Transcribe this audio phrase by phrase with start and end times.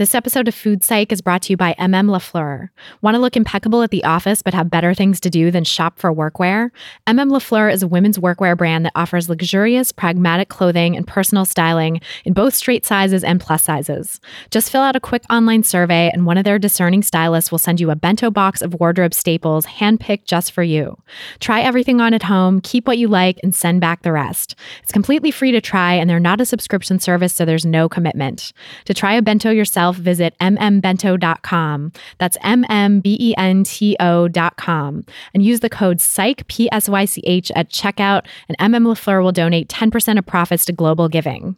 [0.00, 2.70] This episode of Food Psych is brought to you by MM LaFleur.
[3.02, 5.98] Want to look impeccable at the office but have better things to do than shop
[5.98, 6.70] for workwear?
[7.06, 12.00] MM LaFleur is a women's workwear brand that offers luxurious, pragmatic clothing and personal styling
[12.24, 14.22] in both straight sizes and plus sizes.
[14.50, 17.78] Just fill out a quick online survey, and one of their discerning stylists will send
[17.78, 20.96] you a bento box of wardrobe staples handpicked just for you.
[21.40, 24.54] Try everything on at home, keep what you like, and send back the rest.
[24.82, 28.54] It's completely free to try, and they're not a subscription service, so there's no commitment.
[28.86, 31.92] To try a bento yourself, visit mmbento.com.
[32.18, 35.04] That's M-M-B-E-N-T-O.com.
[35.34, 40.26] And use the code PSYCH, P-S-Y-C-H at checkout, and MM LaFleur will donate 10% of
[40.26, 41.56] profits to global giving.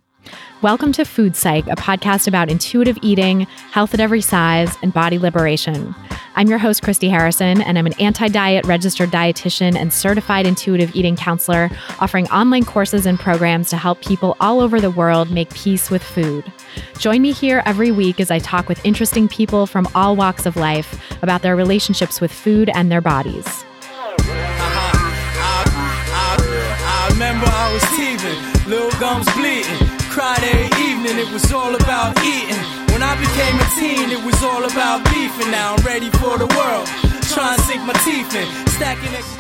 [0.62, 3.40] Welcome to Food Psych, a podcast about intuitive eating,
[3.72, 5.94] health at every size, and body liberation.
[6.34, 10.94] I'm your host, Christy Harrison, and I'm an anti diet registered dietitian and certified intuitive
[10.94, 15.52] eating counselor, offering online courses and programs to help people all over the world make
[15.52, 16.44] peace with food.
[16.98, 20.56] Join me here every week as I talk with interesting people from all walks of
[20.56, 23.46] life about their relationships with food and their bodies.
[23.46, 24.98] Uh-huh.
[26.24, 29.91] I remember I was teething, little gums bleeding.
[30.14, 32.62] Every evening, it was all about eating.
[32.92, 35.50] When I became a teen, it was all about beefing.
[35.50, 37.11] Now I'm ready for the world.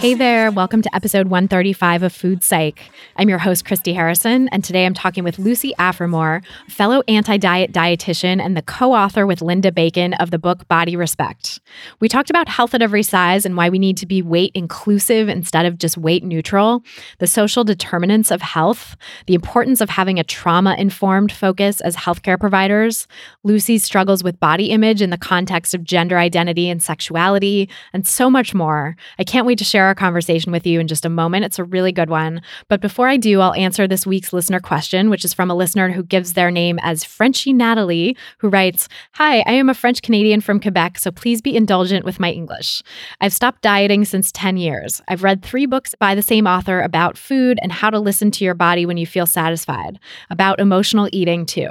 [0.00, 2.90] Hey there, welcome to episode 135 of Food Psych.
[3.16, 7.70] I'm your host, Christy Harrison, and today I'm talking with Lucy Aphramor, fellow anti diet
[7.70, 11.60] dietitian and the co author with Linda Bacon of the book Body Respect.
[12.00, 15.28] We talked about health at every size and why we need to be weight inclusive
[15.28, 16.82] instead of just weight neutral,
[17.18, 22.40] the social determinants of health, the importance of having a trauma informed focus as healthcare
[22.40, 23.06] providers,
[23.42, 28.30] Lucy's struggles with body image in the context of gender identity and sexuality, and so
[28.30, 28.96] much more.
[29.18, 31.44] I can't wait to share our conversation with you in just a moment.
[31.44, 32.42] It's a really good one.
[32.68, 35.90] But before I do, I'll answer this week's listener question, which is from a listener
[35.90, 40.40] who gives their name as Frenchy Natalie, who writes Hi, I am a French Canadian
[40.40, 42.82] from Quebec, so please be indulgent with my English.
[43.20, 45.00] I've stopped dieting since 10 years.
[45.08, 48.44] I've read three books by the same author about food and how to listen to
[48.44, 49.98] your body when you feel satisfied,
[50.30, 51.68] about emotional eating, too.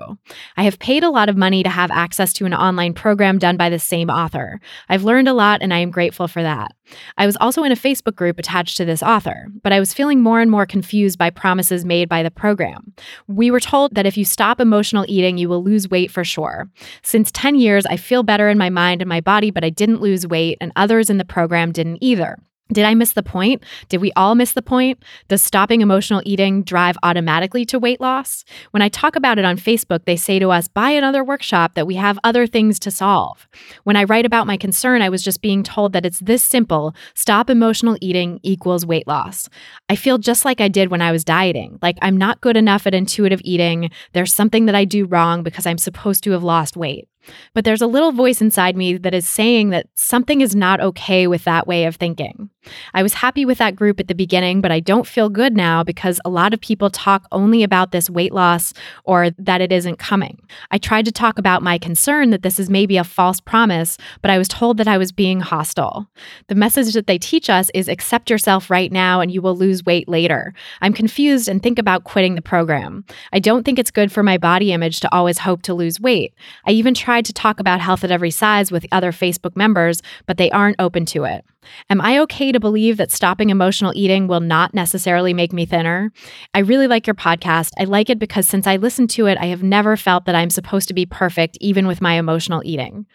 [0.57, 3.57] I have paid a lot of money to have access to an online program done
[3.57, 4.59] by the same author.
[4.90, 6.73] I've learned a lot and I am grateful for that.
[7.17, 10.22] I was also in a Facebook group attached to this author, but I was feeling
[10.22, 12.94] more and more confused by promises made by the program.
[13.28, 16.69] We were told that if you stop emotional eating, you will lose weight for sure.
[17.03, 20.01] Since 10 years, I feel better in my mind and my body, but I didn't
[20.01, 22.38] lose weight, and others in the program didn't either.
[22.72, 23.64] Did I miss the point?
[23.90, 25.04] Did we all miss the point?
[25.28, 28.46] Does stopping emotional eating drive automatically to weight loss?
[28.72, 31.88] When I talk about it on Facebook, they say to us, buy another workshop, that
[31.88, 33.48] we have other things to solve.
[33.84, 36.96] When I write about my concern, I was just being told that it's this simple
[37.14, 39.50] stop emotional eating equals weight loss.
[39.90, 42.88] I feel just like I did when I was dieting, like I'm not good enough
[42.88, 43.92] at intuitive eating.
[44.14, 47.08] There's something that I do wrong because I'm supposed to have lost weight.
[47.54, 51.28] But there's a little voice inside me that is saying that something is not okay
[51.28, 52.50] with that way of thinking.
[52.94, 55.84] I was happy with that group at the beginning, but I don't feel good now
[55.84, 58.74] because a lot of people talk only about this weight loss
[59.04, 60.40] or that it isn't coming.
[60.70, 64.31] I tried to talk about my concern that this is maybe a false promise, but
[64.31, 66.08] I was told that I was being hostile.
[66.48, 69.86] The message that they teach us is accept yourself right now and you will lose
[69.86, 70.54] weight later.
[70.81, 73.06] I'm confused and think about quitting the program.
[73.34, 76.34] I don't think it's good for my body image to always hope to lose weight.
[76.66, 80.38] I even tried to talk about health at every size with other Facebook members, but
[80.38, 81.44] they aren't open to it.
[81.90, 86.12] Am I okay to believe that stopping emotional eating will not necessarily make me thinner?
[86.54, 87.72] I really like your podcast.
[87.80, 90.50] I like it because since I listened to it, I have never felt that I'm
[90.50, 93.06] supposed to be perfect, even with my emotional eating.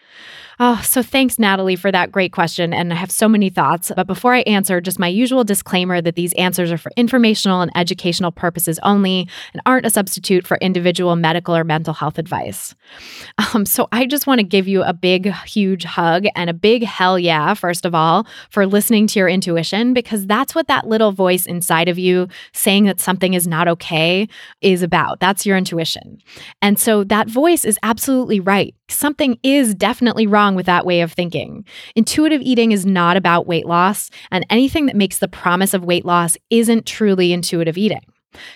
[0.59, 2.73] Oh, so thanks, Natalie, for that great question.
[2.73, 3.91] And I have so many thoughts.
[3.95, 7.71] But before I answer, just my usual disclaimer that these answers are for informational and
[7.75, 12.73] educational purposes only and aren't a substitute for individual medical or mental health advice.
[13.53, 16.83] Um, so I just want to give you a big, huge hug and a big
[16.83, 21.11] hell yeah, first of all, for listening to your intuition, because that's what that little
[21.11, 24.27] voice inside of you saying that something is not okay
[24.61, 25.19] is about.
[25.19, 26.19] That's your intuition.
[26.61, 28.75] And so that voice is absolutely right.
[28.89, 31.65] Something is definitely wrong with that way of thinking.
[31.95, 36.05] Intuitive eating is not about weight loss, and anything that makes the promise of weight
[36.05, 38.01] loss isn't truly intuitive eating.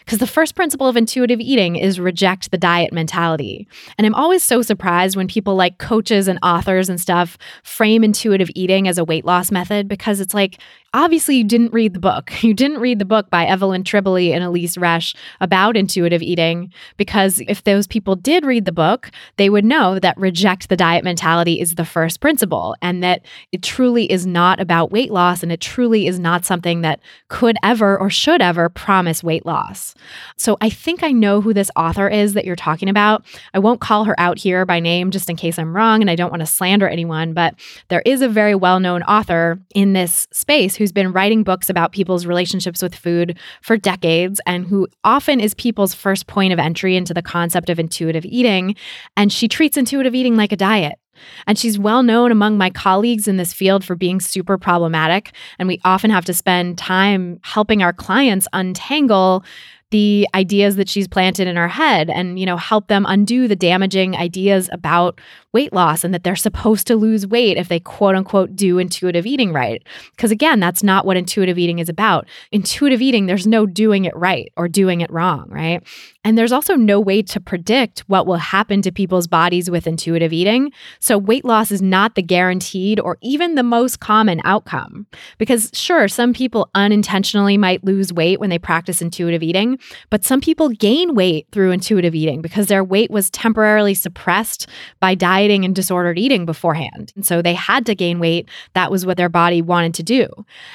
[0.05, 3.67] Because the first principle of intuitive eating is reject the diet mentality.
[3.97, 8.49] And I'm always so surprised when people like coaches and authors and stuff frame intuitive
[8.53, 10.59] eating as a weight loss method because it's like,
[10.93, 12.31] obviously, you didn't read the book.
[12.51, 17.39] You didn't read the book by Evelyn Tribole and Elyse Resch about intuitive eating because
[17.47, 21.61] if those people did read the book, they would know that reject the diet mentality
[21.61, 25.61] is the first principle and that it truly is not about weight loss and it
[25.61, 26.99] truly is not something that
[27.29, 29.93] could ever or should ever promise weight loss.
[30.35, 33.23] So I think I know who this author is that you're talking about.
[33.53, 36.15] I won't call her out here by name just in case I'm wrong and I
[36.15, 37.53] don't want to slander anyone, but
[37.89, 41.91] there is a very well known author in this space who's been writing books about
[41.91, 46.95] people's relationships with food for decades and who often is people's first point of entry
[46.95, 48.75] into the concept of intuitive eating.
[49.15, 50.97] And she treats intuitive eating like a diet.
[51.45, 55.33] And she's well known among my colleagues in this field for being super problematic.
[55.59, 59.43] And we often have to spend time helping our clients untangle
[59.91, 63.55] the ideas that she's planted in our head and you know help them undo the
[63.55, 65.21] damaging ideas about
[65.53, 69.25] weight loss and that they're supposed to lose weight if they quote unquote do intuitive
[69.25, 69.83] eating right.
[70.11, 72.27] Because again that's not what intuitive eating is about.
[72.51, 75.81] Intuitive eating there's no doing it right or doing it wrong right?
[76.23, 80.31] And there's also no way to predict what will happen to people's bodies with intuitive
[80.31, 80.71] eating.
[80.99, 85.07] So weight loss is not the guaranteed or even the most common outcome.
[85.37, 90.41] Because sure some people unintentionally might lose weight when they practice intuitive eating but some
[90.41, 94.67] people gain weight through intuitive eating because their weight was temporarily suppressed
[94.99, 97.11] by dieting and disordered eating beforehand.
[97.15, 98.47] And so they had to gain weight.
[98.73, 100.27] That was what their body wanted to do.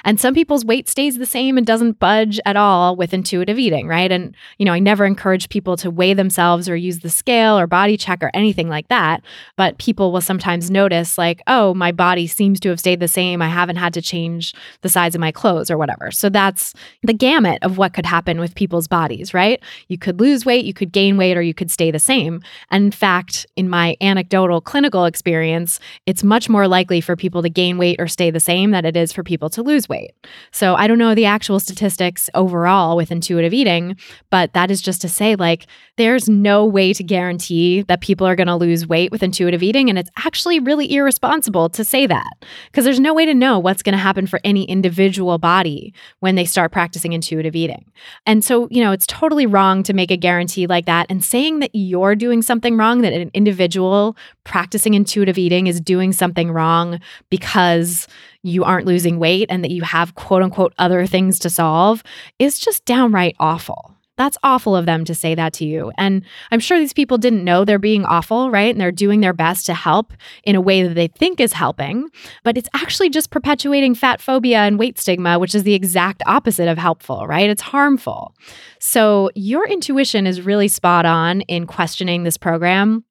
[0.05, 3.87] And some people's weight stays the same and doesn't budge at all with intuitive eating,
[3.87, 4.11] right?
[4.11, 7.67] And, you know, I never encourage people to weigh themselves or use the scale or
[7.67, 9.23] body check or anything like that.
[9.57, 13.41] But people will sometimes notice, like, oh, my body seems to have stayed the same.
[13.41, 16.11] I haven't had to change the size of my clothes or whatever.
[16.11, 19.62] So that's the gamut of what could happen with people's bodies right?
[19.89, 22.43] You could lose weight, you could gain weight, or you could stay the same.
[22.71, 27.50] And in fact, in my anecdotal clinical experience, it's much more likely for people to
[27.50, 30.12] gain weight or stay the same than it is for people to lose weight.
[30.50, 33.97] So I don't know the actual statistics overall with intuitive eating,
[34.31, 35.67] but that is just to say, like,
[35.97, 39.91] there's no way to guarantee that people are going to lose weight with intuitive eating.
[39.91, 42.32] And it's actually really irresponsible to say that
[42.70, 46.35] because there's no way to know what's going to happen for any individual body when
[46.35, 47.93] they start practicing intuitive eating.
[48.25, 51.06] And so, you know, know, it's totally wrong to make a guarantee like that.
[51.11, 54.17] And saying that you're doing something wrong, that an individual
[54.47, 58.07] practicing intuitive eating is doing something wrong because
[58.43, 62.03] you aren't losing weight and that you have quote unquote other things to solve
[62.39, 63.93] is just downright awful.
[64.17, 65.93] That's awful of them to say that to you.
[65.99, 68.71] And I'm sure these people didn't know they're being awful, right?
[68.71, 70.15] And they're doing their best to help
[70.45, 72.09] in a way that they think is helping.
[72.43, 76.69] But it's actually just perpetuating fat phobia and weight stigma, which is the exact opposite
[76.69, 77.51] of helpful, right?
[77.51, 78.33] It's harmful.
[78.79, 83.05] So your intuition is really spot on in questioning this program.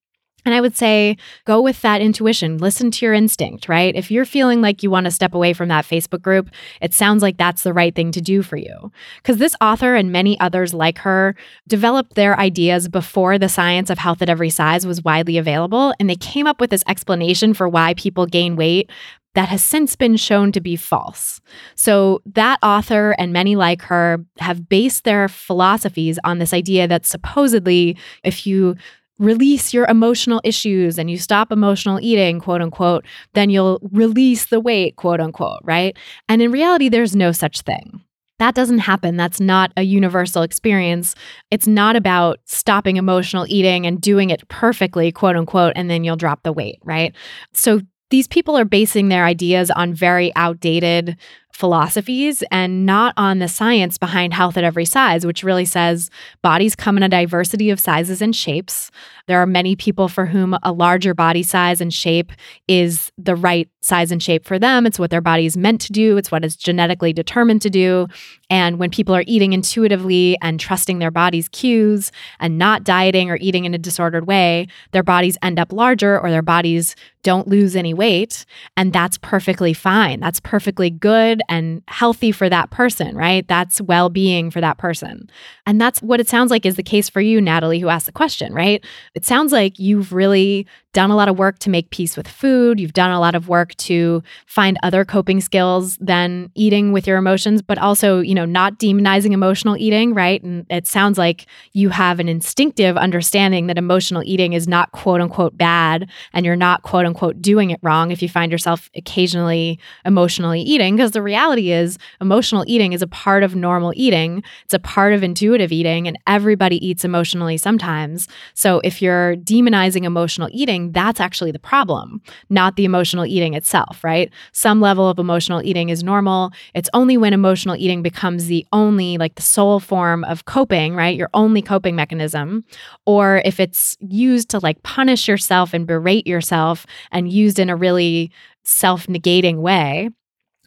[0.46, 3.96] And I would say go with that intuition, listen to your instinct, right?
[3.96, 6.50] If you're feeling like you want to step away from that Facebook group,
[6.82, 8.92] it sounds like that's the right thing to do for you.
[9.18, 11.36] Because this author and many others like her
[11.68, 15.94] developed their ideas before the science of health at every size was widely available.
[16.00, 18.90] And they came up with this explanation for why people gain weight
[19.36, 21.42] that has since been shown to be false.
[21.76, 27.06] So, that author and many like her have based their philosophies on this idea that
[27.06, 28.76] supposedly, if you
[29.20, 34.60] release your emotional issues and you stop emotional eating, quote unquote, then you'll release the
[34.60, 35.98] weight, quote unquote, right?
[36.28, 38.02] And in reality, there's no such thing.
[38.40, 39.16] That doesn't happen.
[39.16, 41.16] That's not a universal experience.
[41.52, 46.18] It's not about stopping emotional eating and doing it perfectly, quote unquote, and then you'll
[46.18, 47.16] drop the weight, right?
[47.54, 47.80] So
[48.10, 51.18] these people are basing their ideas on very outdated
[51.56, 56.10] philosophies and not on the science behind health at every size, which really says
[56.42, 58.92] bodies come in a diversity of sizes and shapes.
[59.28, 62.34] There are many people for whom a larger body size and shape
[62.68, 64.86] is the right size and shape for them.
[64.86, 68.08] It's what their body is meant to do, it's what is genetically determined to do.
[68.50, 73.38] And when people are eating intuitively and trusting their body's cues and not dieting or
[73.40, 77.76] eating in a disordered way, their bodies end up larger or their bodies don't lose
[77.76, 78.46] any weight.
[78.78, 80.20] And that's perfectly fine.
[80.20, 83.48] That's perfectly good and healthy for that person, right?
[83.48, 85.30] That's well being for that person.
[85.66, 88.12] And that's what it sounds like is the case for you, Natalie, who asked the
[88.12, 88.84] question, right?
[89.14, 92.80] It sounds like you've really done a lot of work to make peace with food.
[92.80, 97.18] You've done a lot of work to find other coping skills than eating with your
[97.18, 100.42] emotions, but also, you know, not demonizing emotional eating, right?
[100.42, 105.20] And it sounds like you have an instinctive understanding that emotional eating is not quote
[105.20, 109.78] unquote bad and you're not quote unquote doing it wrong if you find yourself occasionally
[110.06, 110.96] emotionally eating.
[110.96, 115.12] Because the reality is, emotional eating is a part of normal eating, it's a part
[115.12, 118.30] of intuitive eating, and everybody eats emotionally sometimes.
[118.54, 124.04] So if you're demonizing emotional eating, that's actually the problem, not the emotional eating itself,
[124.04, 124.32] right?
[124.52, 126.52] Some level of emotional eating is normal.
[126.74, 131.16] It's only when emotional eating becomes the only, like the sole form of coping, right?
[131.16, 132.64] Your only coping mechanism.
[133.06, 137.76] Or if it's used to like punish yourself and berate yourself and used in a
[137.76, 138.32] really
[138.64, 140.10] self negating way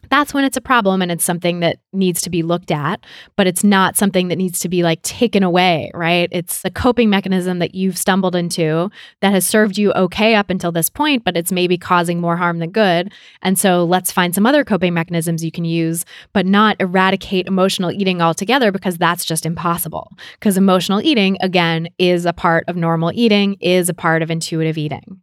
[0.09, 3.03] that's when it's a problem and it's something that needs to be looked at,
[3.35, 6.29] but it's not something that needs to be like taken away, right?
[6.31, 8.89] It's a coping mechanism that you've stumbled into
[9.21, 12.59] that has served you okay up until this point, but it's maybe causing more harm
[12.59, 13.11] than good.
[13.41, 17.91] And so let's find some other coping mechanisms you can use, but not eradicate emotional
[17.91, 20.11] eating altogether because that's just impossible.
[20.33, 24.77] Because emotional eating, again, is a part of normal eating, is a part of intuitive
[24.77, 25.21] eating.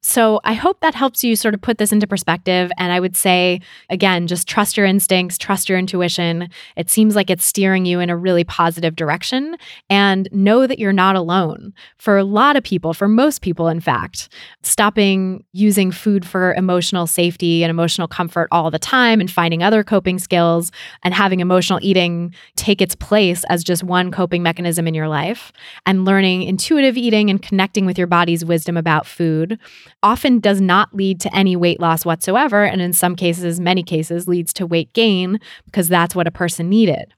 [0.00, 2.70] So I hope that helps you sort of put this into perspective.
[2.78, 6.48] And I would say, again, just trust your instincts, trust your intuition.
[6.76, 9.56] It seems like it's steering you in a really positive direction.
[9.90, 11.72] And know that you're not alone.
[11.98, 14.28] For a lot of people, for most people, in fact,
[14.62, 19.82] stopping using food for emotional safety and emotional comfort all the time and finding other
[19.82, 20.70] coping skills
[21.02, 25.52] and having emotional eating take its place as just one coping mechanism in your life
[25.84, 29.55] and learning intuitive eating and connecting with your body's wisdom about food
[30.02, 32.64] often does not lead to any weight loss whatsoever.
[32.64, 36.68] And in some cases, many cases, leads to weight gain because that's what a person
[36.68, 37.12] needed.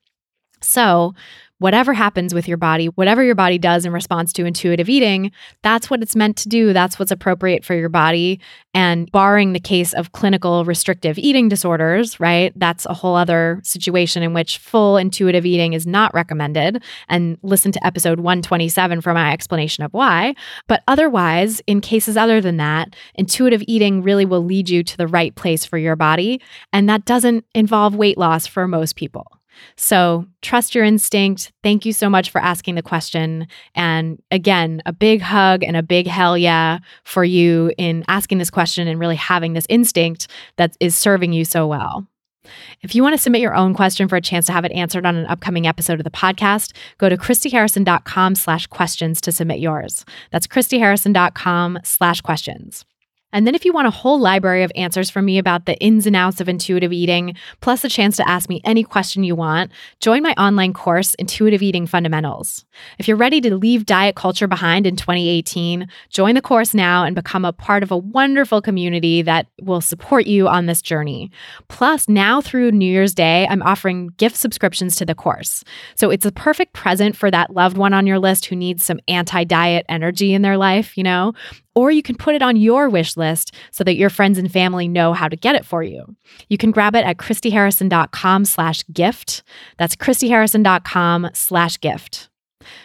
[0.61, 1.14] So,
[1.58, 5.90] whatever happens with your body, whatever your body does in response to intuitive eating, that's
[5.90, 6.72] what it's meant to do.
[6.72, 8.40] That's what's appropriate for your body.
[8.74, 12.52] And barring the case of clinical restrictive eating disorders, right?
[12.54, 16.82] That's a whole other situation in which full intuitive eating is not recommended.
[17.08, 20.34] And listen to episode 127 for my explanation of why.
[20.68, 25.08] But otherwise, in cases other than that, intuitive eating really will lead you to the
[25.08, 26.40] right place for your body.
[26.72, 29.38] And that doesn't involve weight loss for most people.
[29.76, 31.52] So trust your instinct.
[31.62, 33.46] Thank you so much for asking the question.
[33.74, 38.50] And again, a big hug and a big hell yeah for you in asking this
[38.50, 42.06] question and really having this instinct that is serving you so well.
[42.80, 45.04] If you want to submit your own question for a chance to have it answered
[45.04, 50.04] on an upcoming episode of the podcast, go to christyharrison.com slash questions to submit yours.
[50.30, 52.84] That's christyharrison.com slash questions.
[53.32, 56.06] And then, if you want a whole library of answers from me about the ins
[56.06, 59.70] and outs of intuitive eating, plus a chance to ask me any question you want,
[60.00, 62.64] join my online course, Intuitive Eating Fundamentals.
[62.99, 67.14] If you're ready to leave diet culture behind in 2018, join the course now and
[67.14, 71.30] become a part of a wonderful community that will support you on this journey.
[71.68, 75.64] Plus, now through New Year's Day, I'm offering gift subscriptions to the course.
[75.97, 79.00] So it's a perfect present for that loved one on your list who needs some
[79.06, 81.35] anti diet energy in their life, you know?
[81.75, 84.88] Or you can put it on your wish list so that your friends and family
[84.88, 86.16] know how to get it for you.
[86.48, 89.42] You can grab it at christyharrison.com slash gift.
[89.76, 92.28] That's christyharrison.com slash gift.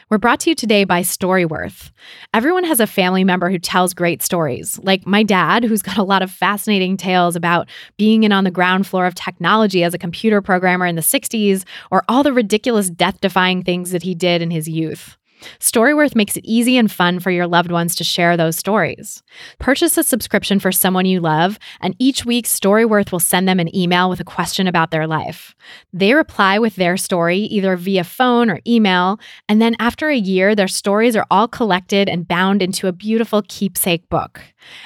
[0.09, 1.91] We're brought to you today by Storyworth.
[2.33, 6.03] Everyone has a family member who tells great stories, like my dad, who's got a
[6.03, 9.97] lot of fascinating tales about being in on the ground floor of technology as a
[9.97, 14.41] computer programmer in the 60s, or all the ridiculous death defying things that he did
[14.41, 15.17] in his youth.
[15.59, 19.23] Storyworth makes it easy and fun for your loved ones to share those stories.
[19.59, 23.75] Purchase a subscription for someone you love, and each week Storyworth will send them an
[23.75, 25.55] email with a question about their life.
[25.91, 30.55] They reply with their story either via phone or email, and then after a year,
[30.55, 34.41] their stories are all collected and bound into a beautiful keepsake book.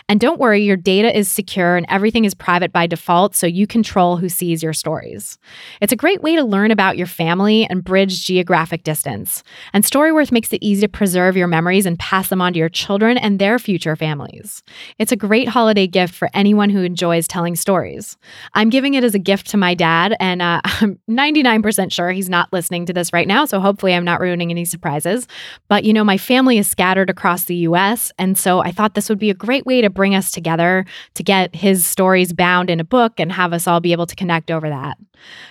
[0.10, 3.68] And don't worry, your data is secure and everything is private by default, so you
[3.68, 5.38] control who sees your stories.
[5.82, 9.44] It's a great way to learn about your family and bridge geographic distance.
[9.74, 12.70] And Storyworth makes it easy to preserve your memories and pass them on to your
[12.70, 14.64] children and their future families.
[15.00, 18.18] It's a great holiday gift for anyone who enjoys telling stories.
[18.54, 22.30] I'm giving it as a gift to my dad, and uh, I'm 99% sure he's
[22.30, 25.28] not listening to this right now, so hopefully I'm not ruining any surprises.
[25.68, 29.10] But you know, my family is scattered across the US, and so I thought this
[29.10, 30.86] would be a great way to bring us together
[31.16, 34.16] to get his stories bound in a book and have us all be able to
[34.16, 34.98] connect over that.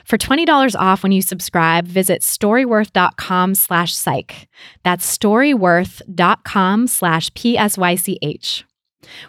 [0.04, 4.48] For $20 off when you subscribe, visit storyworth.com slash psych.
[4.86, 8.64] That's storyworth.com slash P-S-Y-C-H.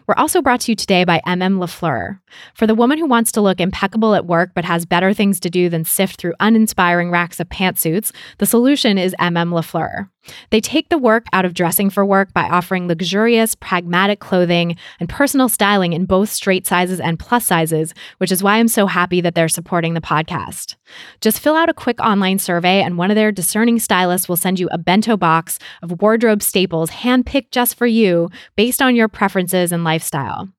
[0.05, 2.19] We're also brought to you today by MM LaFleur.
[2.53, 5.49] For the woman who wants to look impeccable at work but has better things to
[5.49, 10.09] do than sift through uninspiring racks of pantsuits, the solution is MM LaFleur.
[10.49, 15.09] They take the work out of dressing for work by offering luxurious, pragmatic clothing and
[15.09, 19.21] personal styling in both straight sizes and plus sizes, which is why I'm so happy
[19.21, 20.75] that they're supporting the podcast.
[21.21, 24.59] Just fill out a quick online survey, and one of their discerning stylists will send
[24.59, 29.71] you a bento box of wardrobe staples handpicked just for you based on your preferences
[29.71, 30.49] and lifestyle.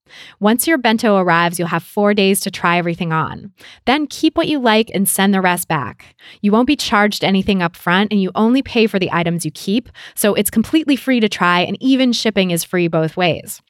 [0.41, 3.53] Once your bento arrives, you'll have four days to try everything on.
[3.85, 6.17] Then keep what you like and send the rest back.
[6.41, 9.51] You won't be charged anything up front, and you only pay for the items you
[9.51, 13.61] keep, so it's completely free to try, and even shipping is free both ways.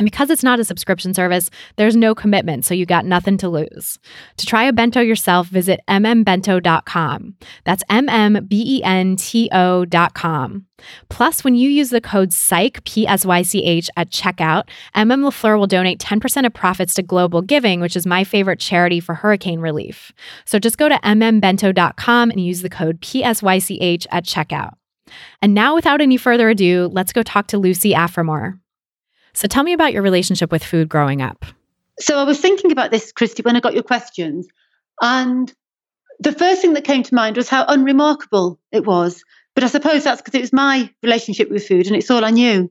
[0.00, 3.50] And because it's not a subscription service, there's no commitment, so you got nothing to
[3.50, 3.98] lose.
[4.38, 7.34] To try a bento yourself, visit mmbento.com.
[7.64, 10.64] That's M M B E N T O.com.
[11.10, 15.22] Plus, when you use the code PSYCH, P S Y C H, at checkout, MM
[15.28, 19.14] LaFleur will donate 10% of profits to Global Giving, which is my favorite charity for
[19.14, 20.12] hurricane relief.
[20.46, 24.72] So just go to mmbento.com and use the code PSYCH at checkout.
[25.42, 28.58] And now, without any further ado, let's go talk to Lucy Aphramor.
[29.32, 31.44] So tell me about your relationship with food growing up.
[31.98, 34.48] So I was thinking about this, Christy, when I got your questions.
[35.00, 35.52] And
[36.18, 39.24] the first thing that came to mind was how unremarkable it was.
[39.54, 42.30] But I suppose that's because it was my relationship with food and it's all I
[42.30, 42.70] knew.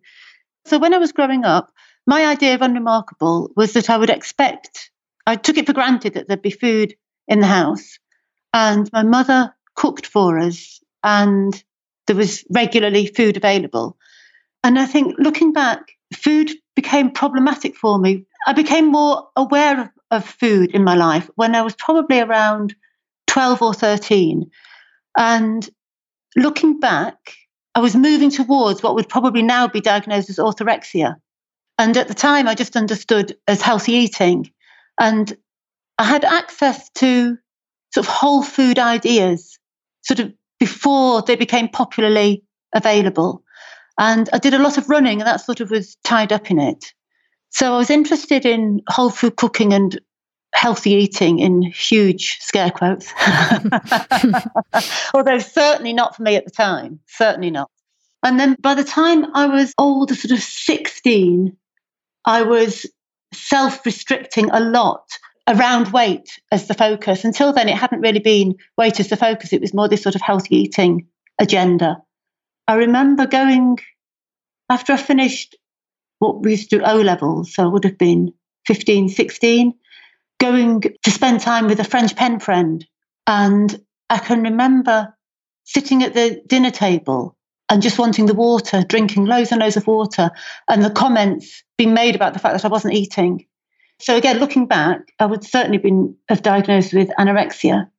[0.65, 1.71] So when I was growing up,
[2.07, 4.91] my idea of unremarkable was that I would expect,
[5.27, 6.95] I took it for granted that there'd be food
[7.27, 7.99] in the house.
[8.53, 11.63] And my mother cooked for us and
[12.07, 13.97] there was regularly food available.
[14.63, 18.25] And I think looking back, food became problematic for me.
[18.47, 22.75] I became more aware of, of food in my life when I was probably around
[23.27, 24.49] 12 or 13.
[25.17, 25.69] And
[26.35, 27.17] looking back,
[27.75, 31.15] I was moving towards what would probably now be diagnosed as orthorexia.
[31.77, 34.51] And at the time, I just understood as healthy eating.
[34.99, 35.35] And
[35.97, 37.37] I had access to
[37.93, 39.57] sort of whole food ideas
[40.01, 43.43] sort of before they became popularly available.
[43.99, 46.57] And I did a lot of running, and that sort of was tied up in
[46.57, 46.93] it.
[47.49, 49.99] So I was interested in whole food cooking and
[50.53, 53.13] healthy eating in huge scare quotes.
[55.13, 57.69] Although certainly not for me at the time, certainly not.
[58.23, 61.55] And then by the time I was older, sort of 16,
[62.25, 62.85] I was
[63.33, 65.03] self restricting a lot
[65.47, 67.25] around weight as the focus.
[67.25, 70.15] Until then, it hadn't really been weight as the focus, it was more this sort
[70.15, 71.07] of healthy eating
[71.39, 71.97] agenda.
[72.69, 73.79] I remember going
[74.69, 75.55] after I finished
[76.19, 78.31] what we used to do O levels, so I would have been
[78.67, 79.73] 15, 16,
[80.39, 82.85] going to spend time with a French pen friend.
[83.25, 85.17] And I can remember
[85.63, 87.35] sitting at the dinner table
[87.71, 90.29] and just wanting the water, drinking loads and loads of water,
[90.67, 93.47] and the comments being made about the fact that I wasn't eating.
[93.99, 97.89] So again, looking back, I would certainly been have diagnosed with anorexia,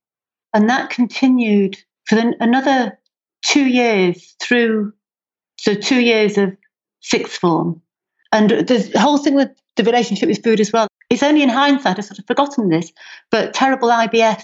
[0.54, 2.99] and that continued for another
[3.42, 4.92] two years through
[5.58, 6.56] so two years of
[7.00, 7.82] sixth form.
[8.32, 11.98] And the whole thing with the relationship with food as well, it's only in hindsight
[11.98, 12.92] I've sort of forgotten this,
[13.30, 14.42] but terrible IBS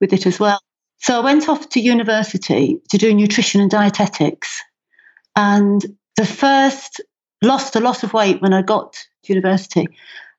[0.00, 0.58] with it as well.
[0.98, 4.62] So I went off to university to do nutrition and dietetics.
[5.36, 5.84] And
[6.16, 7.00] the first
[7.42, 9.86] lost a lot of weight when I got to university.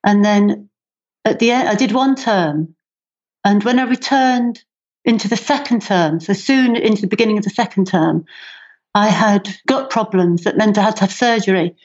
[0.03, 0.69] And then
[1.23, 2.75] at the end, I did one term.
[3.45, 4.63] And when I returned
[5.07, 8.25] into the second term, so soon into the beginning of the second term,
[8.93, 11.75] I had gut problems that meant I had to have surgery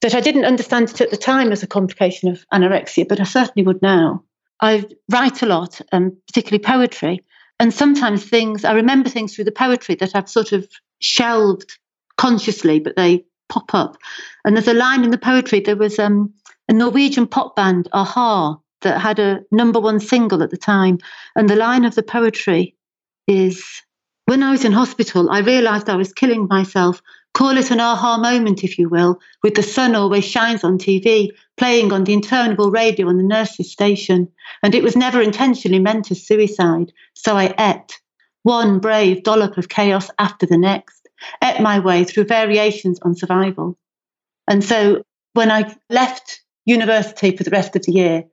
[0.00, 3.24] that I didn't understand it at the time as a complication of anorexia, but I
[3.24, 4.22] certainly would now.
[4.60, 7.24] I write a lot, um, particularly poetry,
[7.58, 10.68] and sometimes things, I remember things through the poetry that I've sort of
[11.00, 11.78] shelved
[12.16, 13.96] consciously, but they pop up.
[14.44, 16.32] And there's a line in the poetry, there was um,
[16.68, 20.98] a Norwegian pop band, a-ha, that had a number one single at the time.
[21.36, 22.76] And the line of the poetry
[23.26, 23.82] is
[24.26, 27.02] when I was in hospital, I realized I was killing myself.
[27.34, 31.30] Call it an aha moment, if you will, with the sun always shines on TV,
[31.56, 34.28] playing on the interminable radio on the nurse's station.
[34.62, 36.92] And it was never intentionally meant as suicide.
[37.14, 38.00] So I ate
[38.42, 41.08] one brave dollop of chaos after the next,
[41.42, 43.78] ate my way through variations on survival.
[44.48, 45.02] And so
[45.34, 48.24] when I left university for the rest of the year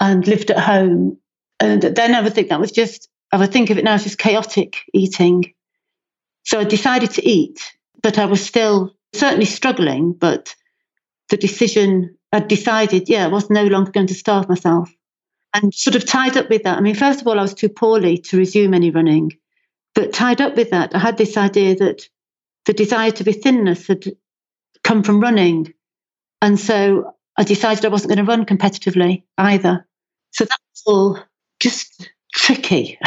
[0.00, 1.18] and lived at home,
[1.60, 4.04] and then I would think that was just I would think of it now as
[4.04, 5.54] just chaotic eating.
[6.44, 7.60] So I decided to eat,
[8.02, 10.12] but I was still certainly struggling.
[10.12, 10.54] But
[11.28, 14.90] the decision I decided, yeah, I was no longer going to starve myself.
[15.54, 17.70] And sort of tied up with that, I mean, first of all, I was too
[17.70, 19.32] poorly to resume any running.
[19.94, 22.08] But tied up with that, I had this idea that
[22.66, 24.04] the desire to be thinness had
[24.84, 25.72] come from running.
[26.42, 29.86] And so I decided I wasn't going to run competitively either.
[30.32, 31.18] So that was all
[31.60, 32.98] just tricky.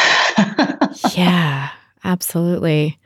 [1.15, 1.69] yeah,
[2.05, 2.97] absolutely.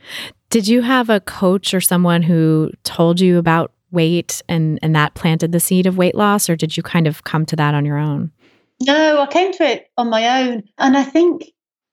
[0.52, 5.16] Did you have a coach or someone who told you about weight and and that
[5.16, 7.86] planted the seed of weight loss or did you kind of come to that on
[7.86, 8.32] your own?
[8.82, 11.44] No, I came to it on my own and I think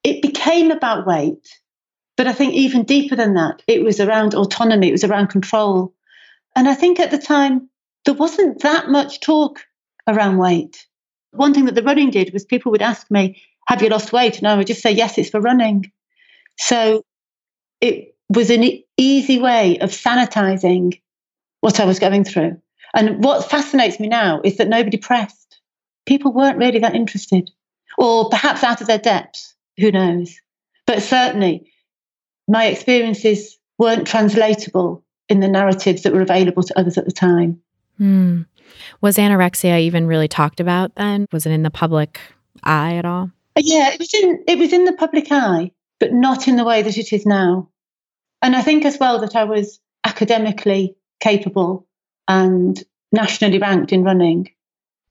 [0.04, 1.48] it became about weight.
[2.18, 5.94] But I think even deeper than that, it was around autonomy, it was around control.
[6.54, 7.70] And I think at the time
[8.04, 9.60] there wasn't that much talk
[10.06, 10.86] around weight.
[11.32, 14.38] One thing that the running did was people would ask me, have you lost weight?
[14.38, 15.92] And I would just say, yes, it's for running.
[16.58, 17.04] So
[17.80, 21.00] it was an easy way of sanitizing
[21.60, 22.60] what I was going through.
[22.94, 25.60] And what fascinates me now is that nobody pressed.
[26.06, 27.50] People weren't really that interested,
[27.96, 29.54] or perhaps out of their depths.
[29.78, 30.34] Who knows?
[30.86, 31.72] But certainly,
[32.48, 37.62] my experiences weren't translatable in the narratives that were available to others at the time.
[37.98, 38.42] Hmm.
[39.00, 41.26] Was anorexia even really talked about then?
[41.32, 42.20] Was it in the public
[42.64, 43.30] eye at all?
[43.56, 46.82] Yeah, it was in it was in the public eye, but not in the way
[46.82, 47.68] that it is now.
[48.40, 51.86] And I think as well that I was academically capable
[52.26, 54.50] and nationally ranked in running.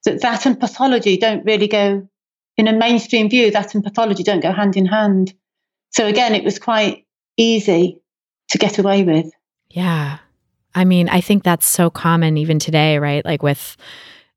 [0.06, 2.10] That that and pathology don't really go
[2.58, 3.52] in a mainstream view.
[3.52, 5.34] That and pathology don't go hand in hand.
[5.91, 7.06] So again, it was quite
[7.38, 8.02] easy
[8.50, 9.32] to get away with.
[9.70, 10.17] Yeah.
[10.76, 13.24] I mean, I think that's so common even today, right?
[13.26, 13.78] Like with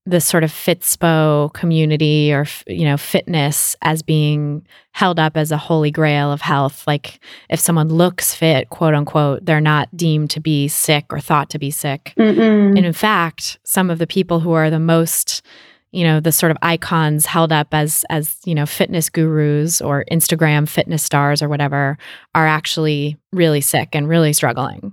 [0.07, 5.57] the sort of Fitspo community or you know fitness as being held up as a
[5.57, 6.87] holy grail of health.
[6.87, 11.49] Like if someone looks fit, quote unquote, they're not deemed to be sick or thought
[11.51, 12.13] to be sick.
[12.19, 12.77] Mm-mm.
[12.77, 15.43] And in fact, some of the people who are the most
[15.91, 20.05] you know the sort of icons held up as as you know fitness gurus or
[20.11, 21.97] Instagram fitness stars or whatever
[22.35, 24.93] are actually really sick and really struggling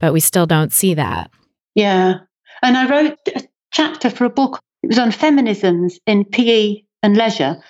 [0.00, 1.30] but we still don't see that.
[1.74, 2.20] Yeah.
[2.62, 7.16] And I wrote a chapter for a book, it was on feminisms in PE and
[7.16, 7.62] leisure.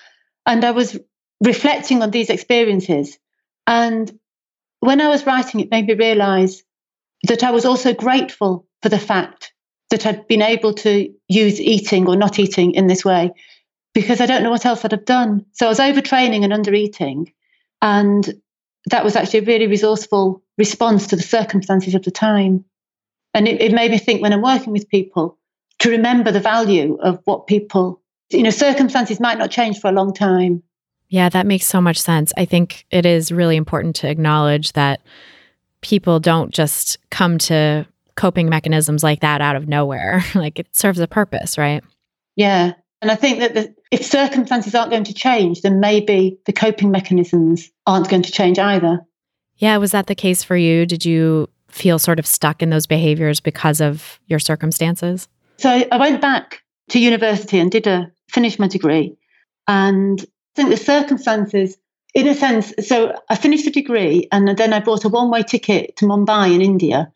[0.46, 0.98] And I was
[1.44, 3.18] reflecting on these experiences.
[3.66, 4.10] And
[4.80, 6.62] when I was writing, it made me realize
[7.24, 9.52] that I was also grateful for the fact
[9.90, 13.32] that I'd been able to use eating or not eating in this way
[13.94, 15.46] because I don't know what else I'd have done.
[15.52, 17.32] So I was overtraining and undereating.
[17.80, 18.40] And
[18.90, 22.64] that was actually a really resourceful response to the circumstances of the time.
[23.35, 25.38] And it, it made me think when I'm working with people
[25.81, 29.92] to remember the value of what people, you know, circumstances might not change for a
[29.92, 30.62] long time.
[31.09, 32.33] Yeah, that makes so much sense.
[32.37, 35.01] I think it is really important to acknowledge that
[35.81, 40.22] people don't just come to coping mechanisms like that out of nowhere.
[40.35, 41.83] like it serves a purpose, right?
[42.37, 42.74] Yeah.
[43.01, 46.90] And I think that the, if circumstances aren't going to change, then maybe the coping
[46.90, 49.01] mechanisms aren't going to change either.
[49.57, 50.87] Yeah, was that the case for you?
[50.87, 55.29] Did you feel sort of stuck in those behaviors because of your circumstances?
[55.59, 59.16] So I went back to university and did a finished my degree.
[59.66, 61.77] And I think the circumstances,
[62.14, 65.42] in a sense, so I finished the degree and then I bought a one way
[65.42, 67.12] ticket to Mumbai in India.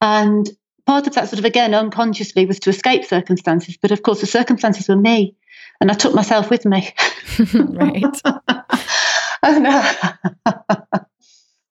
[0.00, 0.48] And
[0.86, 3.76] part of that, sort of again, unconsciously, was to escape circumstances.
[3.80, 5.36] But of course, the circumstances were me.
[5.82, 6.94] And I took myself with me.
[7.54, 8.04] right.
[9.42, 10.12] and, uh,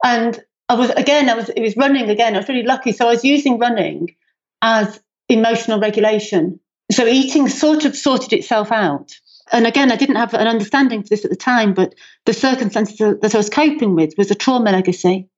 [0.03, 2.35] and I was again, I was it was running again.
[2.35, 2.91] I was really lucky.
[2.91, 4.13] So I was using running
[4.61, 6.59] as emotional regulation.
[6.91, 9.13] So eating sort of sorted itself out.
[9.49, 11.95] And again, I didn't have an understanding for this at the time, but
[12.25, 15.29] the circumstances that I was coping with was a trauma legacy.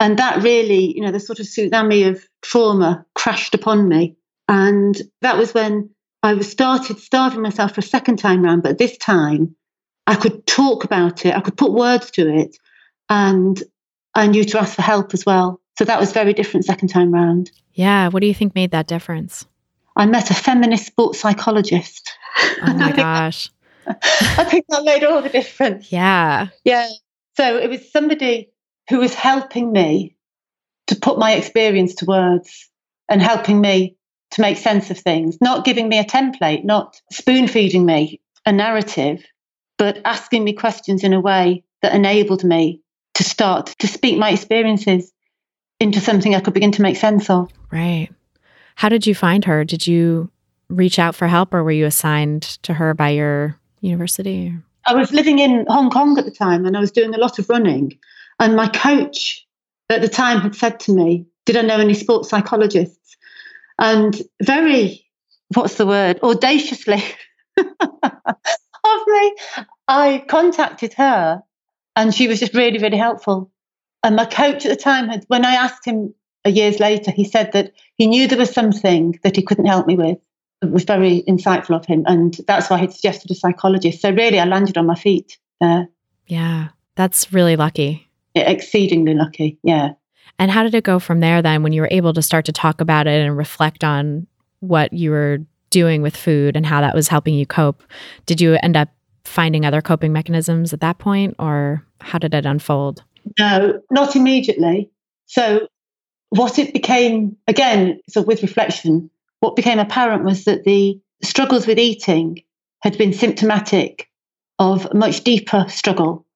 [0.00, 4.16] And that really, you know, the sort of tsunami of trauma crashed upon me.
[4.48, 8.62] And that was when I was started starving myself for a second time round.
[8.62, 9.56] But this time
[10.06, 12.56] I could talk about it, I could put words to it.
[13.08, 13.62] And
[14.14, 15.60] I knew to ask for help as well.
[15.78, 17.50] So that was very different second time round.
[17.72, 18.08] Yeah.
[18.08, 19.46] What do you think made that difference?
[19.96, 22.12] I met a feminist sports psychologist.
[22.62, 23.50] Oh my gosh.
[23.86, 25.90] I think that made all the difference.
[25.90, 26.48] Yeah.
[26.64, 26.88] Yeah.
[27.36, 28.50] So it was somebody
[28.88, 30.16] who was helping me
[30.86, 32.70] to put my experience to words
[33.08, 33.96] and helping me
[34.32, 38.52] to make sense of things, not giving me a template, not spoon feeding me a
[38.52, 39.24] narrative,
[39.78, 42.80] but asking me questions in a way that enabled me
[43.14, 45.12] to start to speak my experiences
[45.80, 47.50] into something I could begin to make sense of.
[47.70, 48.08] Right.
[48.76, 49.64] How did you find her?
[49.64, 50.30] Did you
[50.68, 54.54] reach out for help or were you assigned to her by your university?
[54.86, 57.38] I was living in Hong Kong at the time and I was doing a lot
[57.38, 57.98] of running.
[58.40, 59.46] And my coach
[59.90, 63.16] at the time had said to me, Did I know any sports psychologists?
[63.82, 65.04] And very,
[65.52, 67.02] what's the word, audaciously
[67.58, 69.34] of me,
[69.88, 71.42] I contacted her
[71.96, 73.50] and she was just really, really helpful.
[74.04, 76.14] And my coach at the time had, when I asked him
[76.44, 79.96] years later, he said that he knew there was something that he couldn't help me
[79.96, 80.18] with.
[80.62, 82.04] It was very insightful of him.
[82.06, 84.00] And that's why he suggested a psychologist.
[84.00, 85.88] So really, I landed on my feet there.
[86.28, 88.08] Yeah, that's really lucky.
[88.36, 89.58] Yeah, exceedingly lucky.
[89.64, 89.94] Yeah.
[90.38, 92.52] And how did it go from there then when you were able to start to
[92.52, 94.26] talk about it and reflect on
[94.60, 95.38] what you were
[95.70, 97.82] doing with food and how that was helping you cope?
[98.26, 98.88] Did you end up
[99.24, 103.02] finding other coping mechanisms at that point, or how did it unfold?
[103.38, 104.90] No, not immediately.
[105.26, 105.68] So,
[106.30, 111.78] what it became, again, so with reflection, what became apparent was that the struggles with
[111.78, 112.42] eating
[112.80, 114.08] had been symptomatic
[114.58, 116.26] of much deeper struggle.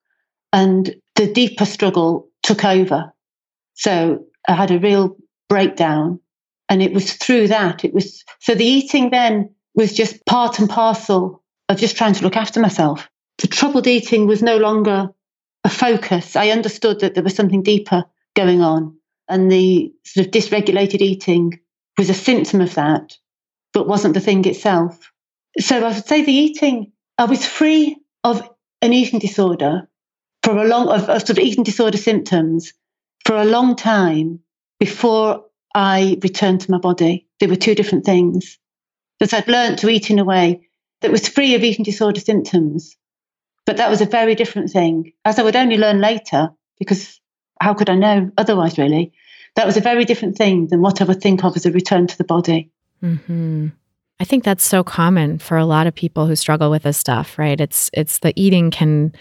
[0.53, 3.13] And the deeper struggle took over.
[3.77, 5.17] So, I had a real
[5.49, 6.21] breakdown
[6.69, 7.85] And it was through that.
[7.85, 12.25] It was so the eating then was just part and parcel of just trying to
[12.25, 13.09] look after myself.
[13.39, 15.11] The troubled eating was no longer
[15.65, 16.37] a focus.
[16.37, 18.97] I understood that there was something deeper going on.
[19.29, 21.61] And the sort of dysregulated eating
[21.99, 23.17] was a symptom of that,
[23.73, 25.13] but wasn't the thing itself.
[25.59, 28.49] So I would say the eating, I was free of
[28.83, 29.89] an eating disorder
[30.43, 32.73] for a long, of, of sort of eating disorder symptoms
[33.27, 34.41] for a long time
[34.79, 37.27] before I returned to my body.
[37.41, 38.59] They were two different things.
[39.19, 40.69] That I'd learned to eat in a way
[41.01, 42.97] that was free of eating disorder symptoms.
[43.65, 47.21] But that was a very different thing, as I would only learn later, because
[47.61, 49.13] how could I know otherwise, really?
[49.57, 52.07] That was a very different thing than what I would think of as a return
[52.07, 52.71] to the body.
[53.03, 53.69] Mm-hmm.
[54.21, 57.39] I think that's so common for a lot of people who struggle with this stuff,
[57.39, 57.61] right?
[57.61, 59.13] It's it's the eating can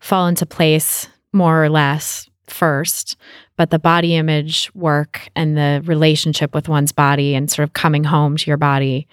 [0.00, 3.16] fall into place more or less first,
[3.56, 8.04] but the body image work and the relationship with one's body and sort of coming
[8.04, 9.06] home to your body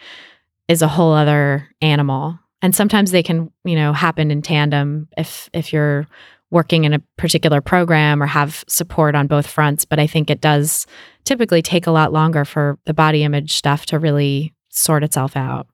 [0.67, 2.39] is a whole other animal.
[2.61, 6.07] And sometimes they can, you know, happen in tandem if if you're
[6.51, 10.41] working in a particular program or have support on both fronts, but I think it
[10.41, 10.85] does
[11.23, 15.67] typically take a lot longer for the body image stuff to really sort itself out.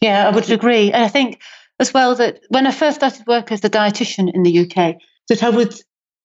[0.00, 0.90] Yeah, I would agree.
[0.90, 1.40] And I think
[1.78, 4.96] as well that when I first started work as a dietitian in the UK,
[5.28, 5.74] that I would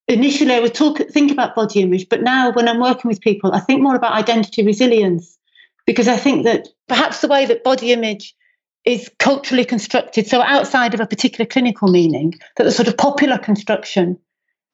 [0.08, 3.54] initially I would talk think about body image, but now when I'm working with people,
[3.54, 5.38] I think more about identity resilience
[5.86, 8.36] because I think that perhaps the way that body image
[8.86, 13.38] is culturally constructed, so outside of a particular clinical meaning, that the sort of popular
[13.38, 14.18] construction,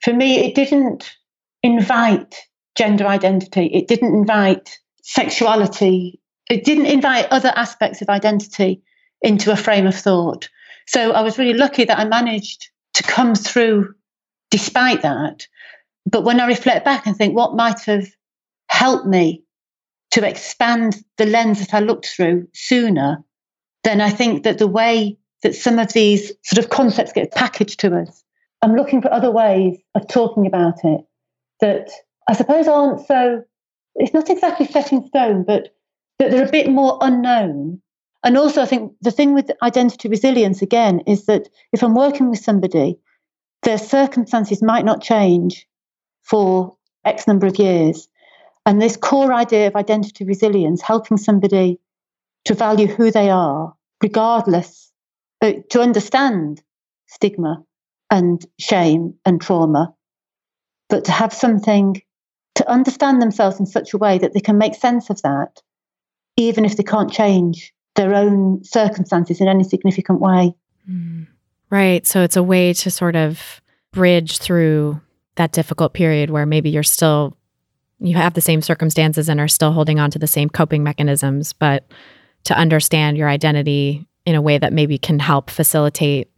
[0.02, 1.16] for me, it didn't
[1.64, 2.36] invite
[2.76, 6.20] gender identity, it didn't invite sexuality,
[6.50, 8.84] it didn't invite other aspects of identity
[9.22, 10.50] into a frame of thought.
[10.86, 13.96] So I was really lucky that I managed to come through
[14.54, 15.48] despite that.
[16.06, 18.08] But when I reflect back and think what might have
[18.70, 19.44] helped me
[20.12, 23.24] to expand the lens that I looked through sooner,
[23.84, 27.80] then I think that the way that some of these sort of concepts get packaged
[27.80, 28.24] to us,
[28.62, 31.02] I'm looking for other ways of talking about it
[31.60, 31.90] that
[32.30, 33.42] I suppose aren't so,
[33.96, 35.76] it's not exactly set in stone, but
[36.20, 37.82] that they're a bit more unknown.
[38.24, 42.30] And also, I think the thing with identity resilience again is that if I'm working
[42.30, 43.00] with somebody,
[43.64, 45.68] their circumstances might not change
[46.24, 48.08] for X number of years.
[48.66, 51.80] And this core idea of identity resilience, helping somebody
[52.46, 54.92] to value who they are, regardless,
[55.42, 56.62] uh, to understand
[57.08, 57.64] stigma
[58.10, 59.94] and shame and trauma,
[60.90, 62.02] but to have something
[62.56, 65.62] to understand themselves in such a way that they can make sense of that,
[66.38, 70.54] even if they can't change their own circumstances in any significant way.
[70.90, 71.28] Mm.
[71.74, 72.06] Right.
[72.06, 73.60] So it's a way to sort of
[73.92, 75.02] bridge through
[75.38, 77.36] that difficult period where maybe you're still
[77.98, 81.52] you have the same circumstances and are still holding on to the same coping mechanisms,
[81.52, 81.92] but
[82.44, 86.30] to understand your identity in a way that maybe can help facilitate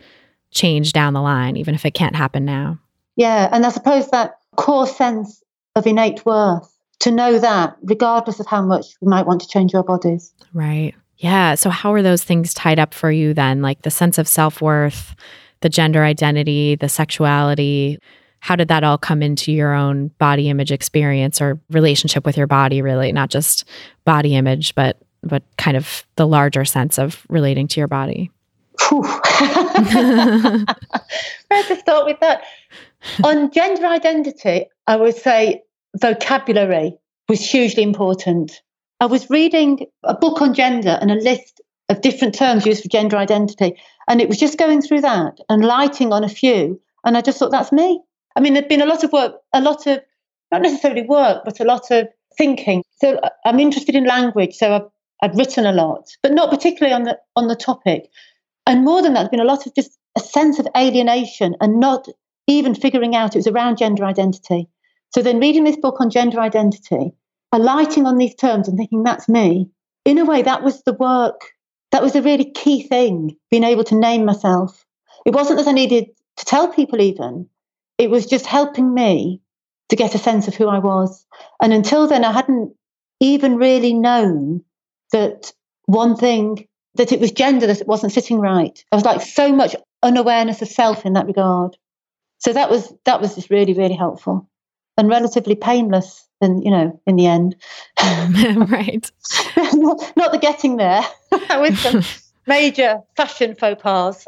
[0.52, 2.80] change down the line, even if it can't happen now.
[3.17, 3.50] Yeah.
[3.52, 5.43] And I suppose that core sense
[5.76, 9.76] of innate worth, to know that regardless of how much we might want to change
[9.76, 10.34] our bodies.
[10.54, 10.95] Right.
[11.17, 11.56] Yeah.
[11.56, 13.62] So, how are those things tied up for you then?
[13.62, 15.15] Like the sense of self worth,
[15.62, 17.99] the gender identity, the sexuality.
[18.39, 22.45] How did that all come into your own body image experience or relationship with your
[22.45, 23.12] body, really?
[23.12, 23.67] Not just
[24.04, 28.32] body image, but but kind of the larger sense of relating to your body.
[31.67, 32.43] To start with that?
[33.23, 35.63] On gender identity, I would say
[35.99, 36.97] vocabulary
[37.30, 38.62] was hugely important.
[38.99, 42.89] I was reading a book on gender and a list of different terms used for
[42.89, 43.75] gender identity,
[44.08, 46.79] and it was just going through that and lighting on a few.
[47.03, 48.01] And I just thought, that's me.
[48.36, 49.99] I mean, there'd been a lot of work, a lot of,
[50.51, 52.84] not necessarily work, but a lot of thinking.
[52.97, 54.55] So uh, I'm interested in language.
[54.55, 54.89] So I've
[55.21, 58.10] I'd written a lot, but not particularly on the on the topic.
[58.67, 61.79] And more than that, there's been a lot of just a sense of alienation and
[61.79, 62.08] not
[62.47, 64.67] even figuring out it was around gender identity.
[65.13, 67.13] So then reading this book on gender identity,
[67.56, 69.70] alighting on these terms and thinking that's me,
[70.04, 71.41] in a way that was the work,
[71.91, 74.86] that was a really key thing, being able to name myself.
[75.26, 76.06] It wasn't that I needed
[76.38, 77.48] to tell people even,
[77.98, 79.41] it was just helping me
[79.89, 81.26] to get a sense of who I was.
[81.62, 82.76] And until then I hadn't
[83.20, 84.63] even really known
[85.12, 85.54] that
[85.86, 88.84] one thing that it was gender that it wasn't sitting right.
[88.91, 91.78] I was like so much unawareness of self in that regard.
[92.39, 94.50] So that was that was just really really helpful
[94.98, 96.25] and relatively painless.
[96.41, 97.56] And you know, in the end,
[98.69, 99.10] right?
[99.74, 101.02] not, not, the getting there
[101.60, 102.02] with some
[102.45, 104.28] major fashion faux pas.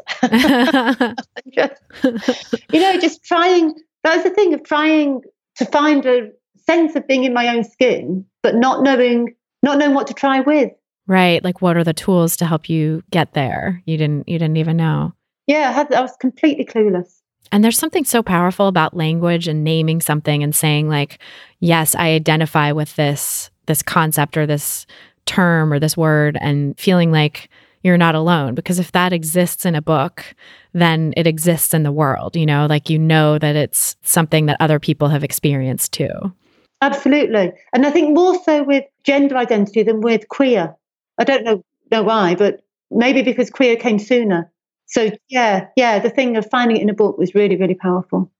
[2.02, 3.74] you know, just trying.
[4.04, 5.22] That was the thing of trying
[5.56, 6.30] to find a
[6.66, 10.40] sense of being in my own skin, but not knowing not knowing what to try
[10.40, 10.72] with.
[11.06, 11.42] Right.
[11.42, 13.82] Like what are the tools to help you get there?
[13.86, 15.14] You didn't you didn't even know.
[15.46, 17.20] Yeah, I, had, I was completely clueless.
[17.52, 21.18] And there's something so powerful about language and naming something and saying like,
[21.60, 24.86] yes, I identify with this this concept or this
[25.26, 27.50] term or this word and feeling like
[27.82, 30.34] you're not alone because if that exists in a book,
[30.72, 34.56] then it exists in the world, you know, like you know that it's something that
[34.58, 36.32] other people have experienced too.
[36.80, 37.52] Absolutely.
[37.72, 40.74] And I think more so with gender identity than with queer.
[41.18, 44.50] I don't know know why, but maybe because queer came sooner.
[44.88, 48.30] So yeah, yeah, the thing of finding it in a book was really, really powerful.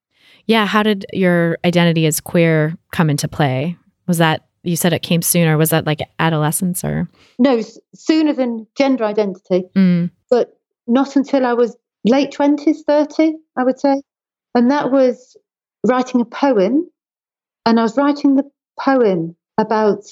[0.46, 0.66] Yeah.
[0.66, 3.76] How did your identity as queer come into play?
[4.06, 5.56] Was that you said it came sooner?
[5.56, 7.08] Was that like adolescence or?
[7.38, 7.62] No,
[7.94, 10.10] sooner than gender identity, mm.
[10.30, 14.02] but not until I was late twenties, thirty, I would say,
[14.54, 15.36] and that was
[15.86, 16.90] writing a poem,
[17.66, 20.04] and I was writing the poem about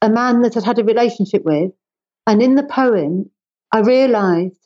[0.00, 1.72] a man that I'd had a relationship with,
[2.26, 3.30] and in the poem,
[3.72, 4.56] I realised.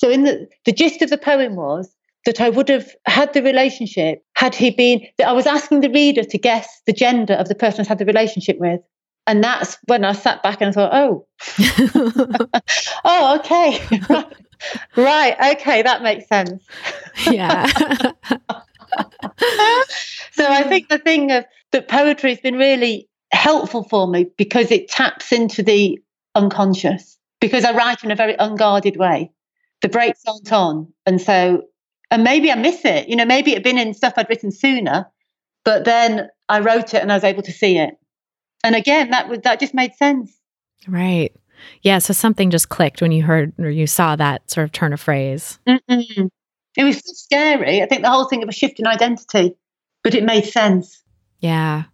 [0.00, 3.42] So, in the the gist of the poem was that I would have had the
[3.42, 7.48] relationship had he been, that I was asking the reader to guess the gender of
[7.48, 8.80] the person I had the relationship with.
[9.26, 11.26] And that's when I sat back and I thought, oh,
[13.04, 14.00] oh, okay.
[14.96, 15.54] right.
[15.56, 15.82] Okay.
[15.82, 16.64] That makes sense.
[17.30, 17.66] yeah.
[20.32, 24.70] so I think the thing of that poetry has been really helpful for me because
[24.70, 25.98] it taps into the
[26.34, 29.30] unconscious because I write in a very unguarded way.
[29.82, 30.92] The brakes aren't on.
[31.06, 31.64] And so
[32.10, 33.08] and maybe I miss it.
[33.08, 35.06] You know, maybe it had been in stuff I'd written sooner,
[35.64, 37.94] but then I wrote it and I was able to see it.
[38.64, 40.36] And again, that was that just made sense.
[40.86, 41.32] Right.
[41.82, 41.98] Yeah.
[41.98, 45.00] So something just clicked when you heard or you saw that sort of turn of
[45.00, 45.58] phrase.
[45.66, 46.28] Mm-mm.
[46.76, 47.82] It was so scary.
[47.82, 49.54] I think the whole thing of a shift in identity,
[50.02, 51.02] but it made sense.
[51.40, 51.84] Yeah.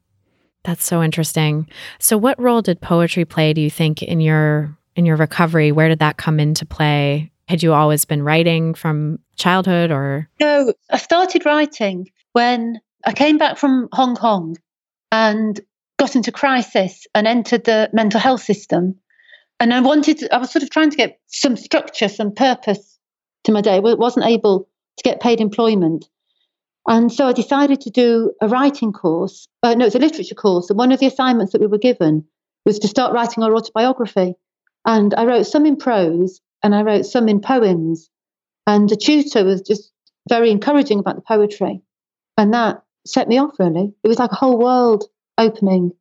[0.64, 1.68] That's so interesting.
[2.00, 5.72] So what role did poetry play, do you think, in your in your recovery?
[5.72, 7.30] Where did that come into play?
[7.48, 10.28] Had you always been writing from childhood or?
[10.40, 14.56] No, I started writing when I came back from Hong Kong
[15.12, 15.60] and
[15.96, 18.96] got into crisis and entered the mental health system.
[19.60, 22.98] And I wanted, I was sort of trying to get some structure, some purpose
[23.44, 23.78] to my day.
[23.78, 26.08] Well, wasn't able to get paid employment.
[26.88, 29.48] And so I decided to do a writing course.
[29.62, 30.68] Uh, no, it's a literature course.
[30.68, 32.26] And one of the assignments that we were given
[32.64, 34.34] was to start writing our autobiography.
[34.84, 38.10] And I wrote some in prose and I wrote some in poems.
[38.66, 39.92] And the tutor was just
[40.28, 41.80] very encouraging about the poetry.
[42.36, 43.94] And that set me off, really.
[44.02, 45.04] It was like a whole world
[45.38, 45.92] opening.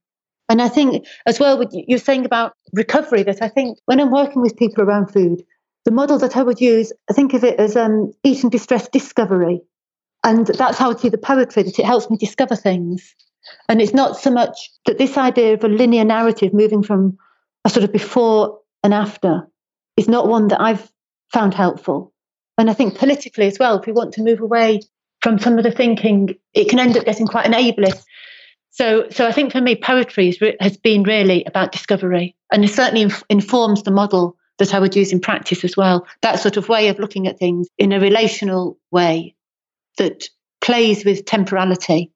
[0.50, 4.42] And I think, as well, you're saying about recovery, that I think when I'm working
[4.42, 5.44] with people around food,
[5.86, 9.62] the model that I would use, I think of it as um, eating distress discovery.
[10.24, 13.16] And that's how I see the poetry, that it helps me discover things.
[13.70, 17.20] And it's not so much that this idea of a linear narrative moving from
[17.66, 19.48] a sort of before and after
[19.98, 20.92] is not one that I've
[21.32, 22.14] found helpful.
[22.58, 24.82] And I think politically as well, if we want to move away
[25.22, 28.04] from some of the thinking, it can end up getting quite an ableist.
[28.72, 33.04] So, so I think for me, poetry has been really about discovery, and it certainly
[33.04, 36.06] inf- informs the model that I would use in practice as well.
[36.22, 39.36] That sort of way of looking at things in a relational way
[39.98, 40.26] that
[40.62, 42.12] plays with temporality,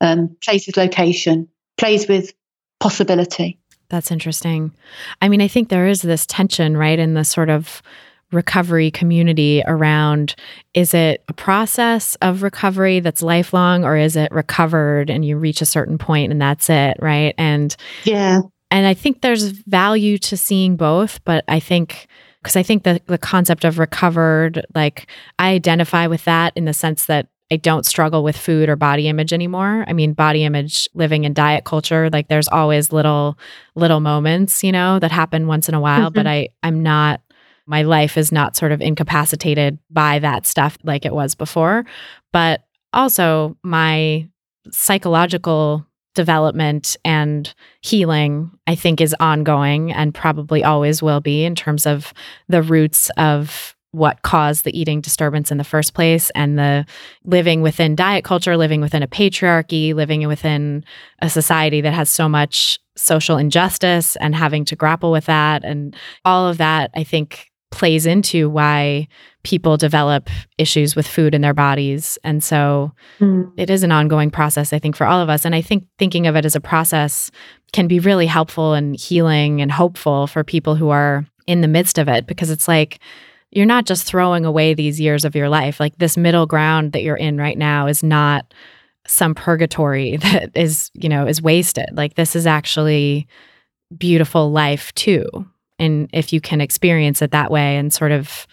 [0.00, 2.32] um, plays with location, plays with
[2.80, 3.59] possibility.
[3.90, 4.72] That's interesting.
[5.20, 7.82] I mean, I think there is this tension, right, in the sort of
[8.32, 10.36] recovery community around
[10.72, 15.60] is it a process of recovery that's lifelong or is it recovered and you reach
[15.60, 17.34] a certain point and that's it, right?
[17.36, 17.74] And
[18.04, 18.40] yeah.
[18.70, 22.06] And I think there's value to seeing both, but I think
[22.40, 25.08] because I think the the concept of recovered, like
[25.40, 29.08] I identify with that in the sense that I don't struggle with food or body
[29.08, 29.84] image anymore.
[29.88, 33.36] I mean, body image living in diet culture, like there's always little
[33.74, 36.14] little moments, you know, that happen once in a while, mm-hmm.
[36.14, 37.20] but I I'm not
[37.66, 41.84] my life is not sort of incapacitated by that stuff like it was before,
[42.32, 44.28] but also my
[44.70, 51.86] psychological development and healing I think is ongoing and probably always will be in terms
[51.86, 52.12] of
[52.48, 56.86] the roots of what caused the eating disturbance in the first place and the
[57.24, 60.84] living within diet culture, living within a patriarchy, living within
[61.20, 65.64] a society that has so much social injustice and having to grapple with that.
[65.64, 69.06] And all of that, I think, plays into why
[69.42, 72.18] people develop issues with food in their bodies.
[72.24, 73.50] And so mm.
[73.56, 75.44] it is an ongoing process, I think, for all of us.
[75.44, 77.30] And I think thinking of it as a process
[77.72, 81.96] can be really helpful and healing and hopeful for people who are in the midst
[81.96, 82.98] of it because it's like,
[83.50, 85.80] you're not just throwing away these years of your life.
[85.80, 88.52] Like this middle ground that you're in right now is not
[89.06, 91.88] some purgatory that is, you know, is wasted.
[91.92, 93.26] Like this is actually
[93.96, 95.26] beautiful life too.
[95.78, 98.46] And if you can experience it that way and sort of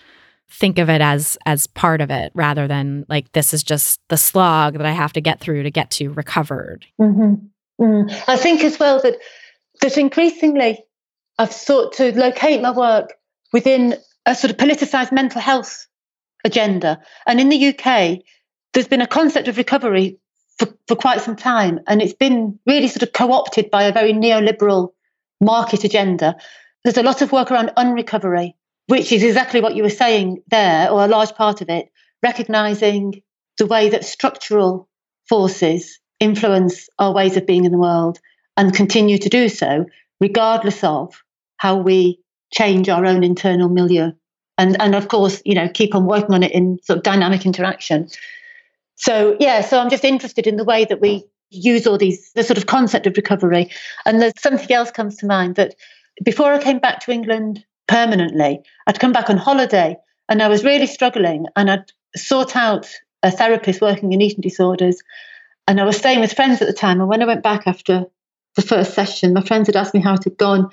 [0.50, 4.16] think of it as as part of it rather than like this is just the
[4.16, 6.86] slog that I have to get through to get to recovered.
[7.00, 7.84] Mm-hmm.
[7.84, 8.24] Mm.
[8.28, 9.18] I think as well that
[9.82, 10.84] that increasingly
[11.38, 13.14] I've sought to locate my work
[13.54, 13.96] within
[14.28, 15.88] a sort of politicized mental health
[16.44, 17.00] agenda.
[17.26, 18.20] And in the UK,
[18.74, 20.20] there's been a concept of recovery
[20.60, 23.94] for, for quite some time, and it's been really sort of co opted by a
[23.94, 24.90] very neoliberal
[25.40, 26.36] market agenda.
[26.84, 28.56] There's a lot of work around unrecovery,
[28.88, 31.90] which is exactly what you were saying there, or a large part of it,
[32.22, 33.22] recognizing
[33.58, 34.90] the way that structural
[35.30, 38.20] forces influence our ways of being in the world
[38.58, 39.86] and continue to do so,
[40.20, 41.24] regardless of
[41.58, 42.20] how we
[42.52, 44.12] change our own internal milieu.
[44.58, 47.46] And, and of course, you know, keep on working on it in sort of dynamic
[47.46, 48.10] interaction.
[48.96, 52.44] So yeah, so I'm just interested in the way that we use all these the
[52.44, 53.72] sort of concept of recovery.
[54.06, 55.76] And there's something else comes to mind that
[56.24, 59.98] before I came back to England permanently, I'd come back on holiday
[60.30, 62.90] and I was really struggling and I'd sought out
[63.24, 65.02] a therapist working in eating disorders.
[65.68, 67.00] And I was staying with friends at the time.
[67.00, 68.06] And when I went back after
[68.56, 70.70] the first session, my friends had asked me how it had gone.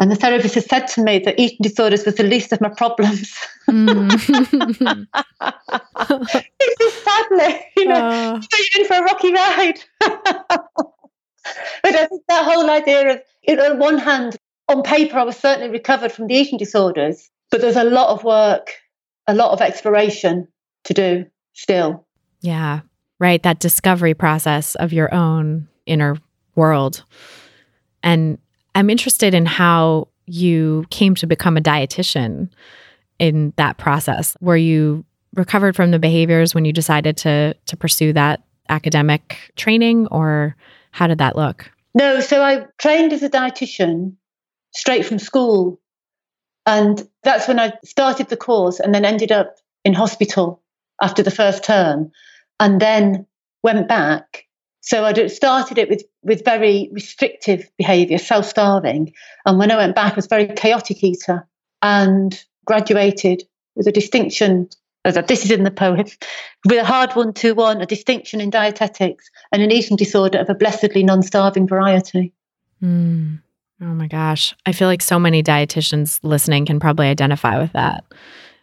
[0.00, 2.68] And the therapist has said to me that eating disorders was the least of my
[2.68, 3.36] problems.
[3.68, 4.12] Mm.
[6.60, 8.40] it's just sadly, you know, uh.
[8.40, 9.80] you're in for a rocky ride.
[11.82, 14.36] but I think that whole idea of, you know, on one hand,
[14.68, 18.22] on paper, I was certainly recovered from the eating disorders, but there's a lot of
[18.22, 18.70] work,
[19.26, 20.46] a lot of exploration
[20.84, 22.06] to do still.
[22.40, 22.80] Yeah,
[23.18, 23.42] right.
[23.42, 26.16] That discovery process of your own inner
[26.54, 27.02] world.
[28.02, 28.38] And
[28.74, 32.50] I'm interested in how you came to become a dietitian
[33.18, 34.36] in that process.
[34.40, 35.04] Were you
[35.34, 40.56] recovered from the behaviors when you decided to to pursue that academic training or
[40.90, 41.70] how did that look?
[41.94, 44.16] No, so I trained as a dietitian
[44.74, 45.80] straight from school.
[46.66, 50.62] And that's when I started the course and then ended up in hospital
[51.00, 52.10] after the first term
[52.60, 53.26] and then
[53.62, 54.44] went back
[54.88, 59.12] so I started it with, with very restrictive behaviour, self starving.
[59.44, 61.46] And when I went back, I was a very chaotic eater
[61.82, 63.42] and graduated
[63.76, 64.70] with a distinction.
[65.04, 66.06] As this is in the poem,
[66.64, 70.48] with a hard one to one, a distinction in dietetics and an eating disorder of
[70.48, 72.32] a blessedly non starving variety.
[72.82, 73.42] Mm.
[73.82, 74.54] Oh my gosh.
[74.64, 78.04] I feel like so many dietitians listening can probably identify with that,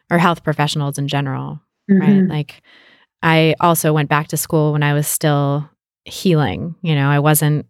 [0.10, 2.02] or health professionals in general, mm-hmm.
[2.02, 2.28] right?
[2.28, 2.64] Like,
[3.22, 5.70] I also went back to school when I was still
[6.06, 6.76] healing.
[6.82, 7.66] You know, I wasn't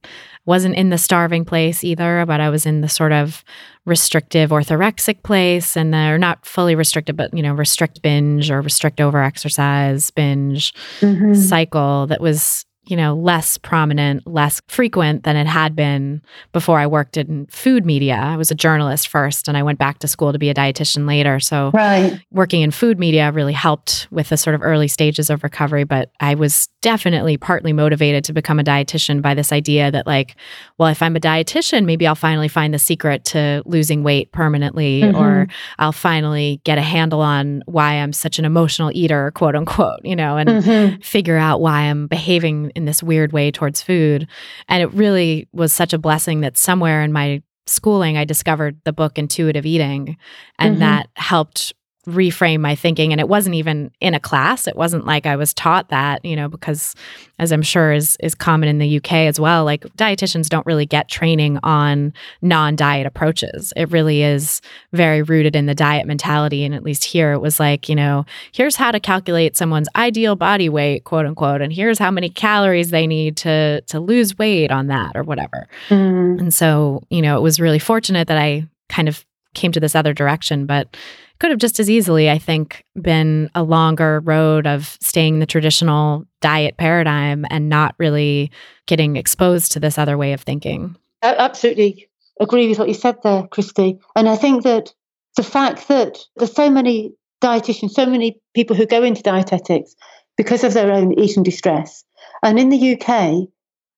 [0.46, 3.44] wasn't in the starving place either, but I was in the sort of
[3.86, 9.02] restrictive orthorexic place and they're not fully restricted, but you know, restrict binge or restrict
[9.02, 11.34] over exercise binge mm-hmm.
[11.34, 16.22] cycle that was you know, less prominent, less frequent than it had been
[16.52, 18.16] before I worked in food media.
[18.16, 21.08] I was a journalist first and I went back to school to be a dietitian
[21.08, 21.40] later.
[21.40, 22.20] So right.
[22.32, 26.12] working in food media really helped with the sort of early stages of recovery, but
[26.20, 30.36] I was definitely partly motivated to become a dietitian by this idea that like,
[30.78, 35.02] well, if I'm a dietitian, maybe I'll finally find the secret to losing weight permanently
[35.02, 35.18] mm-hmm.
[35.18, 35.48] or
[35.80, 40.16] I'll finally get a handle on why I'm such an emotional eater, quote unquote, you
[40.16, 41.02] know, and mm-hmm.
[41.02, 44.28] figure out why I'm behaving in this weird way towards food.
[44.68, 48.94] And it really was such a blessing that somewhere in my schooling, I discovered the
[48.94, 50.18] book Intuitive Eating,
[50.60, 50.82] and mm-hmm.
[50.82, 51.74] that helped
[52.06, 54.68] reframe my thinking and it wasn't even in a class.
[54.68, 56.96] It wasn't like i was taught that you know because
[57.40, 60.86] as i'm sure is is common in the uk as well like dietitians don't really
[60.86, 63.74] get training on non-diet approaches.
[63.76, 64.62] It really is
[64.94, 68.26] very rooted in the diet mentality and at least here it was like you know
[68.52, 72.92] here's how to calculate someone's ideal body weight quote unquote and here's how many calories
[72.92, 75.68] they need to to lose weight on that or whatever.
[75.90, 76.40] Mm.
[76.40, 79.96] and so you know it was really fortunate that i kind of came to this
[79.96, 80.96] other direction but
[81.40, 86.26] could have just as easily, I think, been a longer road of staying the traditional
[86.42, 88.52] diet paradigm and not really
[88.86, 90.96] getting exposed to this other way of thinking.
[91.22, 92.08] I absolutely
[92.40, 94.00] agree with what you said there, Christy.
[94.16, 94.94] And I think that
[95.36, 99.96] the fact that there's so many dietitians, so many people who go into dietetics
[100.38, 102.04] because of their own eating distress.
[102.44, 103.48] And in the UK,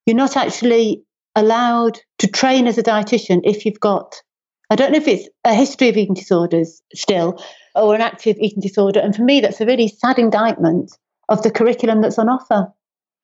[0.05, 1.03] you're not actually
[1.35, 4.21] allowed to train as a dietitian if you've got
[4.69, 7.41] I don't know if it's a history of eating disorders still
[7.75, 8.99] or an active eating disorder.
[8.99, 10.97] And for me, that's a really sad indictment
[11.29, 12.71] of the curriculum that's on offer.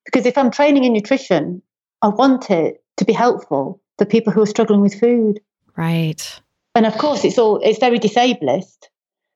[0.06, 1.62] Because if I'm training in nutrition,
[2.02, 5.40] I want it to be helpful for people who are struggling with food.
[5.76, 6.42] Right.
[6.76, 8.90] And of course, it's all it's very disablest,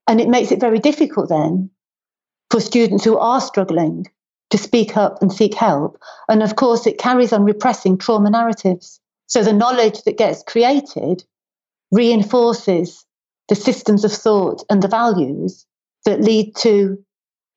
[0.07, 1.69] and it makes it very difficult then
[2.49, 4.05] for students who are struggling
[4.49, 6.01] to speak up and seek help.
[6.29, 11.23] And of course, it carries on repressing trauma narratives So the knowledge that gets created
[11.91, 13.05] reinforces
[13.49, 15.65] the systems of thought and the values
[16.05, 16.97] that lead to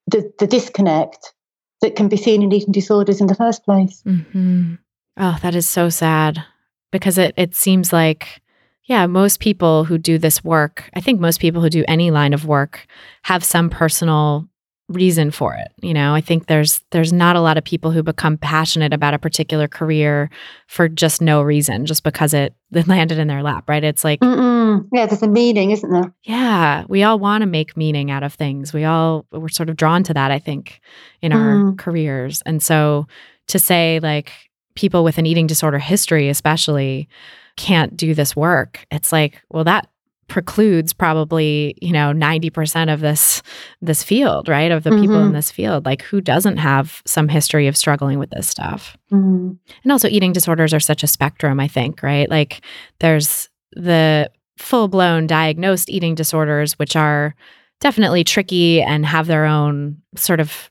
[0.07, 1.33] the, the disconnect
[1.81, 4.03] that can be seen in eating disorders in the first place.
[4.07, 4.74] Mm-hmm.
[5.16, 6.45] Oh, that is so sad
[6.91, 8.43] because it, it seems like,
[8.85, 12.33] yeah, most people who do this work, I think most people who do any line
[12.33, 12.87] of work
[13.22, 14.49] have some personal
[14.91, 16.14] reason for it you know?
[16.14, 19.68] I think there's there's not a lot of people who become passionate about a particular
[19.68, 20.28] career
[20.66, 22.55] for just no reason just because it,
[22.86, 23.84] landed in their lap right?
[23.84, 24.86] It's like Mm-mm.
[24.93, 26.12] yeah there's a meaning isn't there?
[26.24, 28.72] Yeah we all want to make meaning out of things.
[28.72, 30.80] We all we're sort of drawn to that i think
[31.22, 31.78] in our Mm.
[31.78, 32.43] careers.
[32.47, 33.07] And so
[33.49, 34.32] to say like
[34.74, 37.09] people with an eating disorder history especially
[37.57, 39.88] can't do this work it's like well that
[40.31, 43.43] precludes probably you know 90% of this
[43.83, 45.35] this field right of the people in Mhm.
[45.35, 49.59] this field like who doesn't have some history of struggling with this stuff Mm.
[49.83, 52.61] and also eating disorders are such a spectrum i think right like
[53.01, 57.35] there's the full blown diagnosed eating disorders which are
[57.81, 60.70] definitely tricky and have their own sort of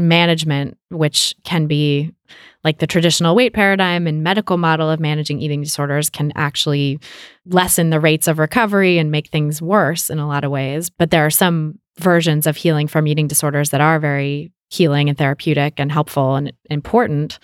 [0.00, 2.12] management which can be
[2.64, 6.98] like the traditional weight paradigm and medical model of managing eating disorders can actually
[7.46, 10.90] lessen the rates of recovery and make things worse in a lot of ways.
[10.90, 15.18] But there are some versions of healing from eating disorders that are very healing and
[15.18, 17.38] therapeutic and helpful and important.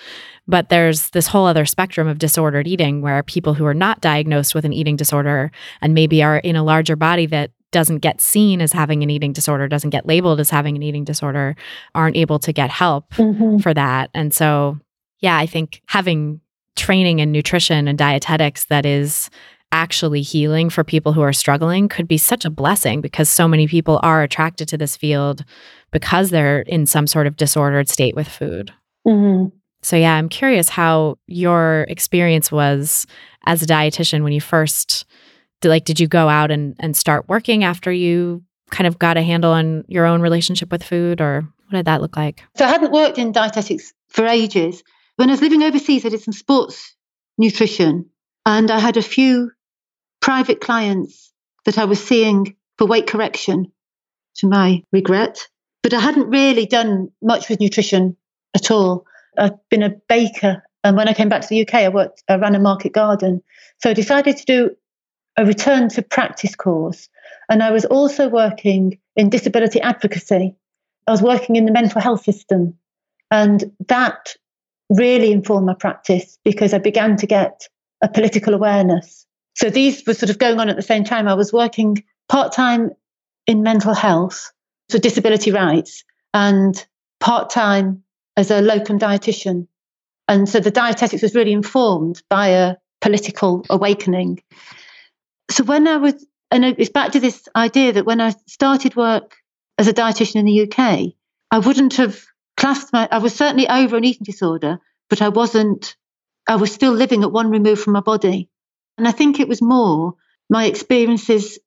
[0.47, 4.55] But there's this whole other spectrum of disordered eating where people who are not diagnosed
[4.55, 5.51] with an eating disorder
[5.81, 9.33] and maybe are in a larger body that doesn't get seen as having an eating
[9.33, 11.57] disorder, doesn't get labeled as having an eating disorder,
[11.95, 13.63] aren't able to get help Mhm.
[13.63, 14.11] for that.
[14.15, 14.79] And so,
[15.21, 16.41] yeah, I think having
[16.77, 19.31] training in nutrition and dietetics that is
[19.73, 23.67] actually healing for people who are struggling could be such a blessing because so many
[23.67, 25.45] people are attracted to this field
[25.91, 28.73] because they're in some sort of disordered state with food.
[29.07, 29.51] Mhm.
[29.83, 33.07] So yeah, I'm curious how your experience was
[33.47, 35.05] as a dietitian when you first
[35.65, 39.23] like did you go out and and start working after you kind of got a
[39.23, 42.43] handle on your own relationship with food or what did that look like?
[42.57, 44.83] So I hadn't worked in dietetics for ages.
[45.17, 46.95] When I was living overseas, I did some sports
[47.39, 48.11] nutrition
[48.45, 49.51] and I had a few
[50.21, 51.33] private clients
[51.65, 53.73] that I was seeing for weight correction,
[54.37, 55.49] to my regret.
[55.83, 58.17] But I hadn't really done much with nutrition
[58.55, 59.05] at all.
[59.39, 60.63] I've been a baker.
[60.85, 63.43] And when I came back to the UK, I worked, I ran a market garden.
[63.83, 64.71] So I decided to do
[65.37, 67.09] a return to practice course.
[67.49, 70.55] And I was also working in disability advocacy.
[71.07, 72.75] I was working in the mental health system.
[73.31, 74.35] And that
[74.91, 77.69] really informed my practice because I began to get
[78.03, 79.27] a political awareness.
[79.55, 81.29] So these were sort of going on at the same time.
[81.29, 82.91] I was working part time
[83.47, 84.53] in mental health,
[84.91, 86.85] so disability rights, and
[87.21, 88.03] part time
[88.37, 89.67] as a locum dietitian.
[90.29, 94.43] And so the dietetics was really informed by a political awakening.
[95.51, 99.37] So when I was, and it's back to this idea that when I started work
[99.79, 101.15] as a dietitian in the UK,
[101.51, 102.25] I wouldn't have
[102.57, 104.79] classed my, I was certainly over an eating disorder,
[105.09, 105.97] but I wasn't,
[106.49, 108.49] I was still living at one remove from my body.
[108.99, 110.15] And I think it was more
[110.49, 111.59] my experiences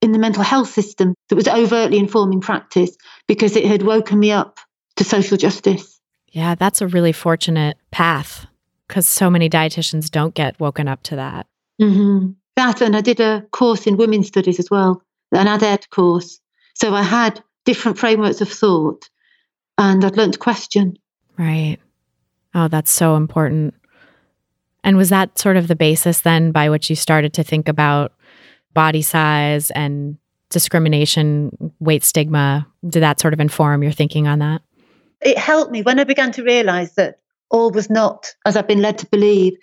[0.00, 2.96] in the mental health system that was overtly informing practice
[3.28, 4.58] because it had woken me up
[4.96, 6.00] to social justice.
[6.28, 8.46] Yeah, that's a really fortunate path
[8.88, 11.46] because so many dietitians don't get woken up to that.
[11.78, 16.40] hmm That, and I did a course in women's studies as well, an ADED course.
[16.74, 19.08] So I had different frameworks of thought
[19.78, 20.96] and I'd learned to question.
[21.38, 21.78] Right.
[22.54, 23.74] Oh, that's so important.
[24.84, 28.12] And was that sort of the basis then by which you started to think about
[28.74, 30.18] body size and
[30.50, 32.66] discrimination, weight stigma?
[32.86, 34.62] Did that sort of inform your thinking on that?
[35.20, 38.82] It helped me when I began to realize that all was not as I've been
[38.82, 39.54] led to believe.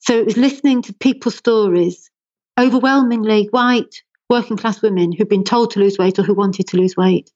[0.00, 2.10] So it was listening to people's stories,
[2.58, 6.76] overwhelmingly white working class women who'd been told to lose weight or who wanted to
[6.76, 7.30] lose weight.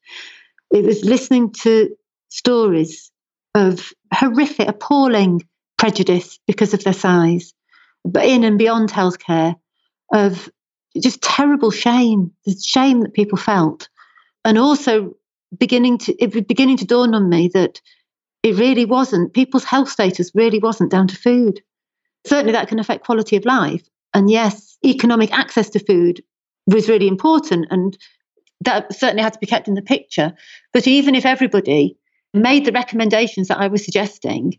[0.73, 1.95] It was listening to
[2.29, 3.11] stories
[3.55, 5.43] of horrific, appalling
[5.79, 7.53] prejudice because of their size,
[8.05, 9.57] but in and beyond healthcare,
[10.13, 10.51] of
[11.01, 13.89] just terrible shame, the shame that people felt,
[14.45, 15.15] and also
[15.59, 17.81] beginning to it was beginning to dawn on me that
[18.43, 21.61] it really wasn't people's health status really wasn't down to food.
[22.27, 23.83] Certainly, that can affect quality of life,
[24.15, 26.23] and yes, economic access to food
[26.67, 27.97] was really important, and
[28.61, 30.33] that certainly had to be kept in the picture.
[30.73, 31.97] But even if everybody
[32.33, 34.59] made the recommendations that I was suggesting,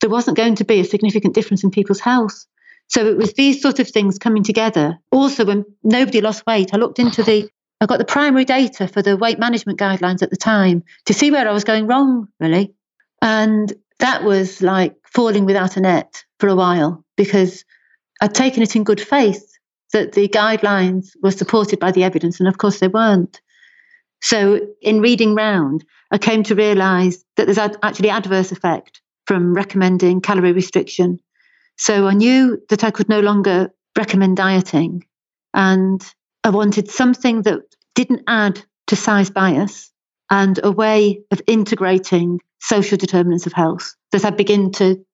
[0.00, 2.46] there wasn't going to be a significant difference in people's health.
[2.88, 4.98] So it was these sort of things coming together.
[5.12, 7.48] Also, when nobody lost weight, I looked into the,
[7.80, 11.30] I got the primary data for the weight management guidelines at the time to see
[11.30, 12.74] where I was going wrong, really.
[13.22, 17.64] And that was like falling without a net for a while because
[18.20, 19.46] I'd taken it in good faith
[19.92, 23.40] that the guidelines were supported by the evidence, and of course they weren't.
[24.22, 30.20] So, in reading round, I came to realize that there's actually adverse effect from recommending
[30.20, 31.18] calorie restriction.
[31.76, 35.04] So, I knew that I could no longer recommend dieting,
[35.54, 36.02] and
[36.44, 37.60] I wanted something that
[37.94, 39.90] didn't add to size bias
[40.30, 45.04] and a way of integrating social determinants of health that I begin to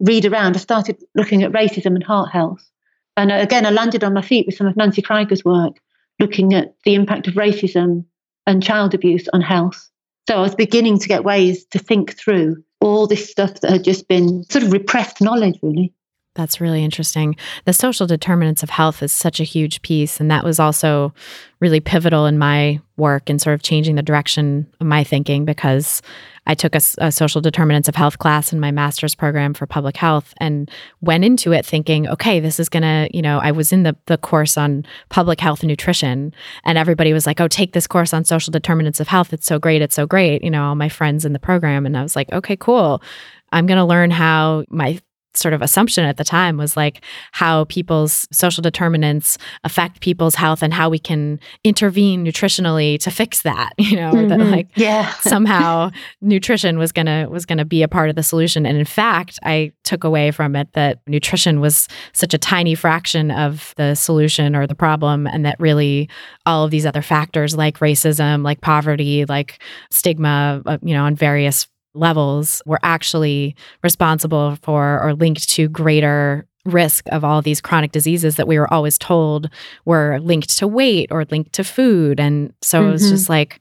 [0.00, 0.56] read around.
[0.56, 2.68] I started looking at racism and heart health.
[3.16, 5.80] And uh, again, I landed on my feet with some of Nancy Krieger's work,
[6.18, 8.04] looking at the impact of racism
[8.46, 9.90] and child abuse on health.
[10.28, 13.84] So I was beginning to get ways to think through all this stuff that had
[13.84, 15.92] just been sort of repressed knowledge, really.
[16.34, 17.34] That's really interesting.
[17.64, 20.20] The social determinants of health is such a huge piece.
[20.20, 21.12] And that was also
[21.58, 26.00] really pivotal in my work and sort of changing the direction of my thinking because
[26.46, 29.96] I took a, a, social determinants of health class in my master's program for public
[29.96, 30.70] health and
[31.00, 33.96] went into it thinking, okay, this is going to, you know, I was in the,
[34.06, 36.32] the course on public health and nutrition
[36.64, 39.32] and everybody was like, oh, take this course on social determinants of health.
[39.32, 39.82] It's so great.
[39.82, 40.44] It's so great.
[40.44, 41.84] You know, all my friends in the program.
[41.84, 43.02] And I was like, okay, cool.
[43.50, 45.00] I'm going to learn how my
[45.34, 50.62] sort of assumption at the time was like how people's social determinants affect people's health
[50.62, 54.28] and how we can intervene nutritionally to fix that you know mm-hmm.
[54.28, 58.66] that like yeah somehow nutrition was gonna was gonna be a part of the solution
[58.66, 63.30] and in fact i took away from it that nutrition was such a tiny fraction
[63.30, 66.08] of the solution or the problem and that really
[66.46, 71.14] all of these other factors like racism like poverty like stigma uh, you know on
[71.14, 71.68] various
[71.98, 78.36] levels were actually responsible for or linked to greater risk of all these chronic diseases
[78.36, 79.48] that we were always told
[79.84, 82.88] were linked to weight or linked to food and so mm-hmm.
[82.88, 83.14] it was mm-hmm.
[83.14, 83.60] just like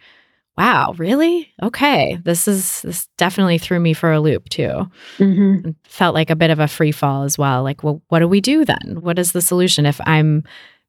[0.57, 5.69] wow really okay this is this definitely threw me for a loop too mm-hmm.
[5.83, 8.41] felt like a bit of a free fall as well like well what do we
[8.41, 10.43] do then what is the solution if i'm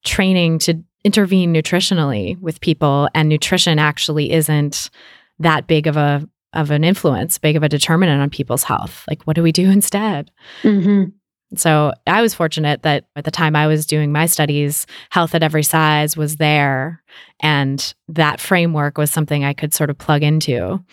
[0.04, 4.90] training to intervene nutritionally with people and nutrition actually isn't
[5.38, 6.28] that big of a
[6.60, 9.04] of an influence, big of a determinant on people's health.
[9.08, 10.30] Like, what do we do instead?
[10.62, 11.10] Mm-hmm.
[11.56, 15.42] So I was fortunate that at the time I was doing my studies, health at
[15.42, 17.02] every size was there.
[17.40, 20.84] And that framework was something I could sort of plug into.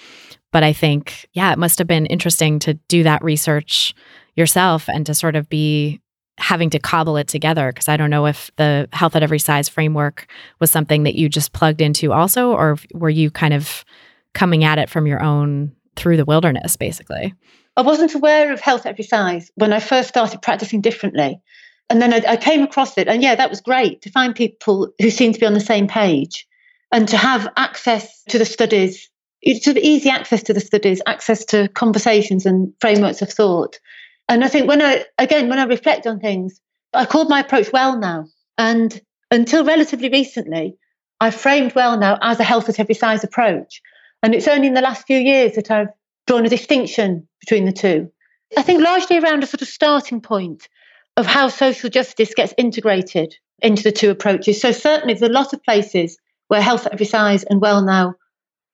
[0.54, 3.94] But I think, yeah, it must have been interesting to do that research
[4.38, 6.00] yourself and to sort of be
[6.38, 7.74] having to cobble it together.
[7.74, 10.28] Because I don't know if the health at every size framework
[10.60, 13.84] was something that you just plugged into also, or were you kind of
[14.36, 17.34] coming at it from your own through the wilderness, basically.
[17.76, 21.42] I wasn't aware of health every size when I first started practicing differently.
[21.90, 23.08] And then I, I, came across it.
[23.08, 25.88] And yeah, that was great to find people who seem to be on the same
[25.88, 26.48] page
[26.92, 29.10] and to have access to the studies,
[29.62, 33.80] sort of easy access to the studies, access to conversations and frameworks of thought.
[34.28, 36.60] And I think when I, again, when I reflect on things,
[36.94, 38.26] I called my approach well now.
[38.58, 40.78] And until relatively recently,
[41.20, 43.82] I framed well now as a health at every size approach.
[44.24, 45.90] And it's only in the last few years that I've
[46.28, 48.12] drawn a distinction between the two.
[48.58, 50.68] I think largely around a sort of starting point
[51.18, 54.62] of how social justice gets integrated into the two approaches.
[54.62, 58.16] So, certainly, there's a lot of places where health at every size and well now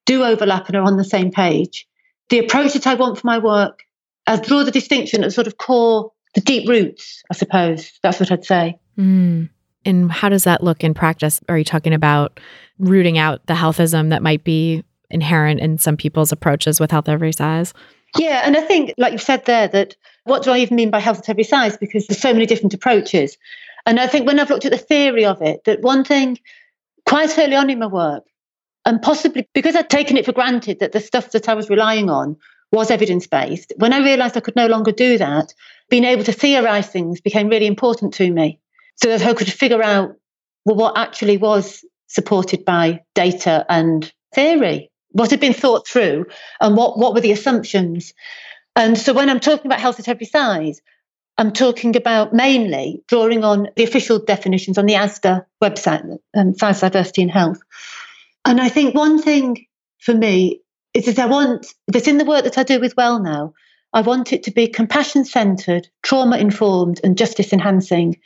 [0.05, 1.87] do overlap and are on the same page.
[2.29, 3.83] The approach that I want for my work,
[4.27, 7.91] I draw the distinction at sort of core, the deep roots, I suppose.
[8.01, 8.79] That's what I'd say.
[8.97, 9.49] Mm.
[9.85, 11.41] And how does that look in practice?
[11.49, 12.39] Are you talking about
[12.77, 17.31] rooting out the healthism that might be inherent in some people's approaches with health every
[17.31, 17.73] size.
[18.17, 19.95] Yeah, and I think, like you've said there, that
[20.25, 21.77] what do I even mean by health at every size?
[21.77, 23.37] Because there's so many different approaches.
[23.85, 26.37] And I think when I've looked at the theory of it, that one thing
[27.05, 28.23] quite early on in my work,
[28.85, 32.09] and possibly because I'd taken it for granted that the stuff that I was relying
[32.09, 32.37] on
[32.71, 35.53] was evidence based, when I realized I could no longer do that,
[35.89, 38.59] being able to theorize things became really important to me.
[38.95, 40.15] So that I could figure out
[40.65, 46.25] well, what actually was supported by data and theory what had been thought through
[46.59, 48.13] and what, what were the assumptions.
[48.75, 50.81] And so when I'm talking about health at every size,
[51.37, 56.81] I'm talking about mainly drawing on the official definitions on the ASDAH website, um, Size
[56.81, 57.59] Diversity in Health.
[58.45, 59.65] And I think one thing
[59.99, 60.61] for me
[60.93, 63.53] is that I want, that's in the work that I do with Well Now,
[63.93, 68.19] I want it to be compassion centered, trauma informed, and justice enhancing.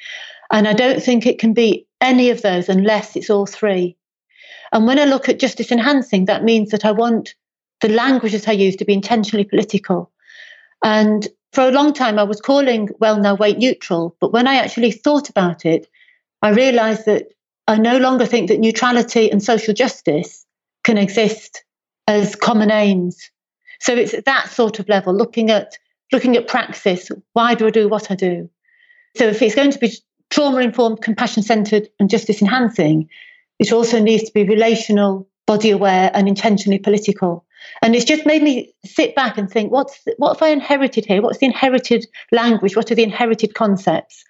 [0.51, 3.97] And I don't think it can be any of those unless it's all three.
[4.75, 7.33] And when I look at justice enhancing, that means that I want
[7.79, 10.11] the languages I use to be intentionally political.
[10.83, 14.17] And for a long time, I was calling well now weight neutral.
[14.19, 15.87] But when I actually thought about it,
[16.41, 17.27] I realized that
[17.69, 20.45] I no longer think that neutrality and social justice
[20.83, 21.63] can exist
[22.05, 23.31] as common aims.
[23.79, 25.77] So it's at that sort of level, looking at
[26.11, 27.09] looking at praxis.
[27.31, 28.49] Why do I do what I do?
[29.15, 29.93] So if it's going to be
[30.31, 33.09] trauma informed, compassion centered, and justice enhancing,
[33.59, 37.45] it also needs to be relational, body aware, and intentionally political.
[37.81, 41.21] And it's just made me sit back and think, what's what have I inherited here?
[41.21, 42.75] What's the inherited language?
[42.75, 44.23] What are the inherited concepts?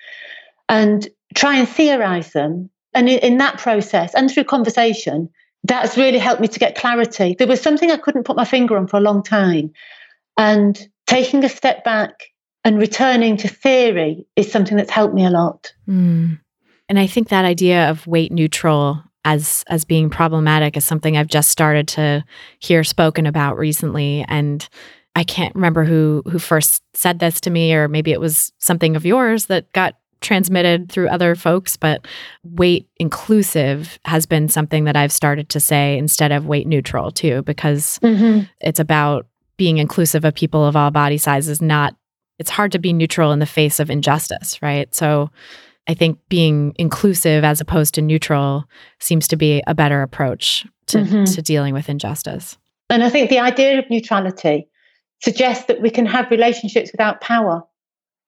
[0.69, 2.69] And try and theorize them.
[2.93, 5.29] And in, in that process and through conversation,
[5.63, 7.35] that's really helped me to get clarity.
[7.37, 9.73] There was something I couldn't put my finger on for a long time.
[10.37, 12.11] And taking a step back
[12.63, 15.73] and returning to theory is something that's helped me a lot.
[15.87, 16.39] Mm.
[16.87, 21.27] And I think that idea of weight neutral as as being problematic is something I've
[21.27, 22.23] just started to
[22.59, 24.67] hear spoken about recently and
[25.15, 28.95] I can't remember who who first said this to me or maybe it was something
[28.95, 32.07] of yours that got transmitted through other folks but
[32.43, 37.41] weight inclusive has been something that I've started to say instead of weight neutral too
[37.43, 38.45] because mm-hmm.
[38.61, 41.95] it's about being inclusive of people of all body sizes not
[42.37, 45.29] it's hard to be neutral in the face of injustice right so
[45.87, 48.65] I think being inclusive as opposed to neutral
[48.99, 51.23] seems to be a better approach to, mm-hmm.
[51.25, 52.57] to dealing with injustice.
[52.89, 54.67] And I think the idea of neutrality
[55.21, 57.63] suggests that we can have relationships without power,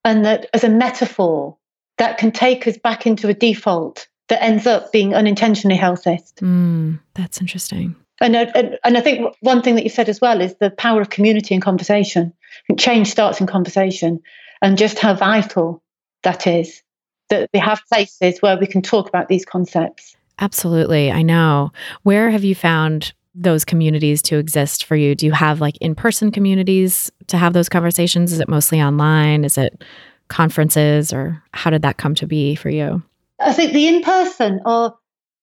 [0.04, 1.58] and that as a metaphor,
[1.98, 6.36] that can take us back into a default that ends up being unintentionally healthist.
[6.36, 7.96] Mm, that's interesting.
[8.20, 11.02] And, and, and I think one thing that you said as well is the power
[11.02, 12.34] of community and conversation.
[12.78, 14.20] Change starts in conversation,
[14.62, 15.84] and just how vital
[16.24, 16.82] that is
[17.30, 20.16] that we have places where we can talk about these concepts.
[20.40, 21.12] Absolutely.
[21.12, 21.72] I know.
[22.04, 25.16] Where have you found those communities to exist for you?
[25.16, 28.34] Do you have like in person communities to have those conversations?
[28.34, 29.46] Is it mostly online?
[29.46, 29.84] Is it
[30.28, 33.04] conferences or how did that come to be for you?
[33.40, 34.96] I think the in person are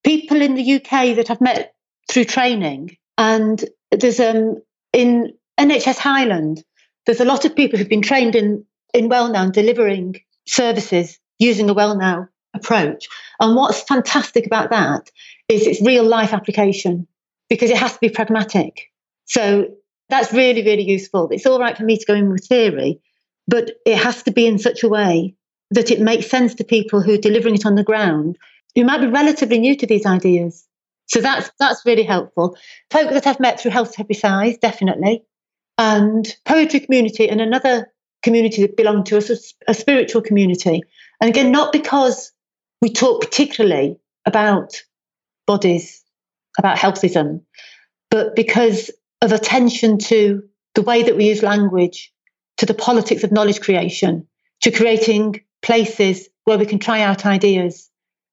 [0.03, 1.73] people in the UK that I've met
[2.09, 2.97] through training.
[3.17, 4.57] And there's um
[4.91, 6.63] in NHS Highland,
[7.05, 11.69] there's a lot of people who've been trained in in Well Now delivering services using
[11.69, 13.07] a Well Now approach.
[13.39, 15.11] And what's fantastic about that
[15.49, 17.07] is its real life application
[17.49, 18.91] because it has to be pragmatic.
[19.25, 19.67] So
[20.09, 21.29] that's really, really useful.
[21.31, 23.01] It's all right for me to go in with theory,
[23.47, 25.35] but it has to be in such a way
[25.71, 28.37] that it makes sense to people who are delivering it on the ground
[28.75, 30.67] who might be relatively new to these ideas.
[31.07, 32.57] So that's that's really helpful.
[32.91, 35.23] Folk that I've met through Health Every Size, definitely.
[35.77, 37.91] And poetry community and another
[38.23, 40.81] community that belong to us, a, a spiritual community
[41.21, 42.31] and again, not because
[42.81, 44.81] we talk particularly about
[45.47, 46.03] bodies,
[46.57, 47.41] about healthism,
[48.09, 48.91] but because
[49.21, 50.43] of attention to
[50.73, 52.13] the way that we use language,
[52.57, 54.27] to the politics of knowledge creation,
[54.61, 57.89] to creating places where we can try out ideas.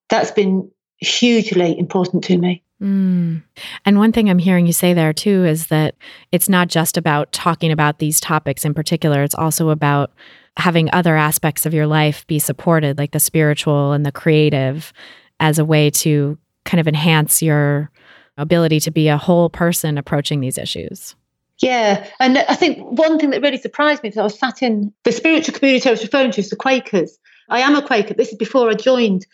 [0.08, 2.62] That's been hugely important to me.
[2.80, 3.42] Mm.
[3.84, 5.94] And one thing I'm hearing you say there too is that
[6.32, 10.12] it's not just about talking about these topics in particular, it's also about
[10.56, 14.92] having other aspects of your life be supported, like the spiritual and the creative,
[15.40, 17.90] as a way to kind of enhance your
[18.36, 21.14] ability to be a whole person approaching these issues.
[21.58, 22.06] Yeah.
[22.18, 25.12] And I think one thing that really surprised me is I was sat in the
[25.12, 27.18] spiritual community I was referring to is the Quakers.
[27.48, 28.14] I am a Quaker.
[28.14, 29.26] This is before I joined.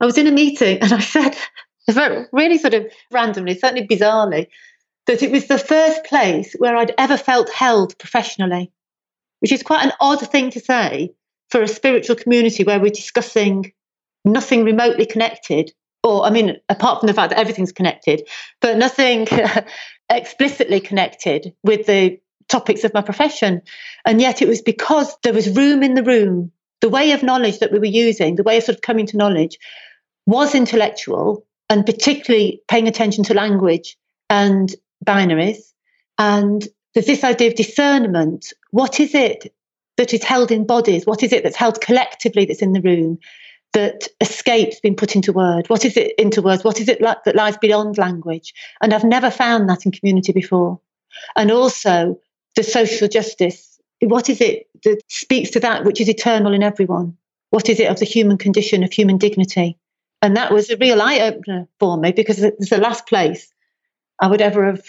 [0.00, 1.36] I was in a meeting and I said,
[2.32, 4.48] really sort of randomly, certainly bizarrely,
[5.06, 8.70] that it was the first place where I'd ever felt held professionally
[9.42, 11.12] which is quite an odd thing to say
[11.50, 13.72] for a spiritual community where we're discussing
[14.24, 15.72] nothing remotely connected,
[16.04, 18.28] or I mean, apart from the fact that everything's connected,
[18.60, 19.26] but nothing
[20.10, 23.62] explicitly connected with the topics of my profession.
[24.04, 26.52] And yet it was because there was room in the room.
[26.80, 29.16] The way of knowledge that we were using, the way of sort of coming to
[29.16, 29.58] knowledge,
[30.26, 33.96] was intellectual and particularly paying attention to language
[34.30, 34.72] and
[35.04, 35.72] binaries.
[36.18, 38.52] And there's this idea of discernment.
[38.72, 39.54] What is it
[39.98, 41.06] that is held in bodies?
[41.06, 43.18] What is it that's held collectively that's in the room
[43.74, 45.68] that escapes being put into word?
[45.68, 46.64] What is it into words?
[46.64, 48.54] What is it like that lies beyond language?
[48.80, 50.80] And I've never found that in community before.
[51.36, 52.18] And also
[52.56, 53.78] the social justice.
[54.00, 57.16] What is it that speaks to that which is eternal in everyone?
[57.50, 59.78] What is it of the human condition, of human dignity?
[60.22, 63.52] And that was a real eye opener for me because it's the last place
[64.18, 64.84] I would ever have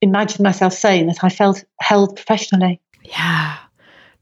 [0.00, 2.80] imagined myself saying that I felt held professionally.
[3.04, 3.56] Yeah.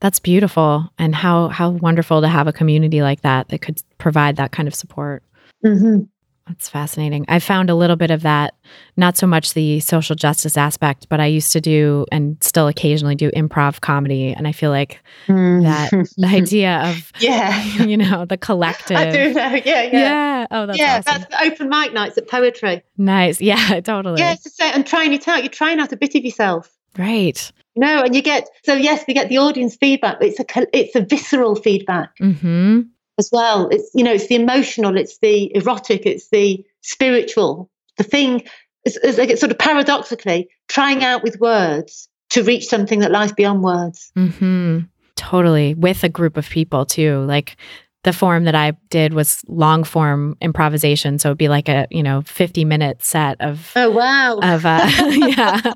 [0.01, 4.37] That's beautiful and how how wonderful to have a community like that that could provide
[4.37, 5.23] that kind of support.
[5.65, 6.05] Mm-hmm.
[6.49, 7.25] That's fascinating.
[7.29, 8.55] I found a little bit of that,
[8.97, 13.15] not so much the social justice aspect, but I used to do and still occasionally
[13.15, 14.33] do improv comedy.
[14.33, 15.63] And I feel like mm.
[15.63, 15.93] that
[16.25, 18.97] idea of, yeah, you know, the collective.
[18.97, 19.51] I do know.
[19.51, 19.61] Yeah.
[19.65, 19.91] Yeah.
[19.93, 20.47] yeah.
[20.51, 21.03] Oh, that's Yeah.
[21.07, 21.23] Awesome.
[21.23, 22.83] That's the open mic nights at Poetry.
[22.99, 23.41] Nice.
[23.53, 24.21] Yeah, totally.
[24.21, 24.35] Yeah.
[24.35, 25.43] to say, and trying it out.
[25.43, 26.71] You're trying out a bit of yourself.
[26.97, 27.53] Right.
[27.75, 30.95] No, and you get, so yes, we get the audience feedback, but it's a, it's
[30.95, 32.17] a visceral feedback.
[32.19, 32.81] Mm-hmm
[33.19, 33.69] as well.
[33.69, 37.71] It's you know, it's the emotional, it's the erotic, it's the spiritual.
[37.99, 38.45] The thing
[38.85, 43.33] is, is like sort of paradoxically trying out with words to reach something that lies
[43.33, 44.11] beyond words.
[44.17, 44.81] Mm-hmm.
[45.17, 47.21] Totally, with a group of people too.
[47.21, 47.57] Like
[48.05, 52.03] the form that I did was long form improvisation, so it'd be like a you
[52.03, 55.75] know fifty minute set of oh wow of uh, yeah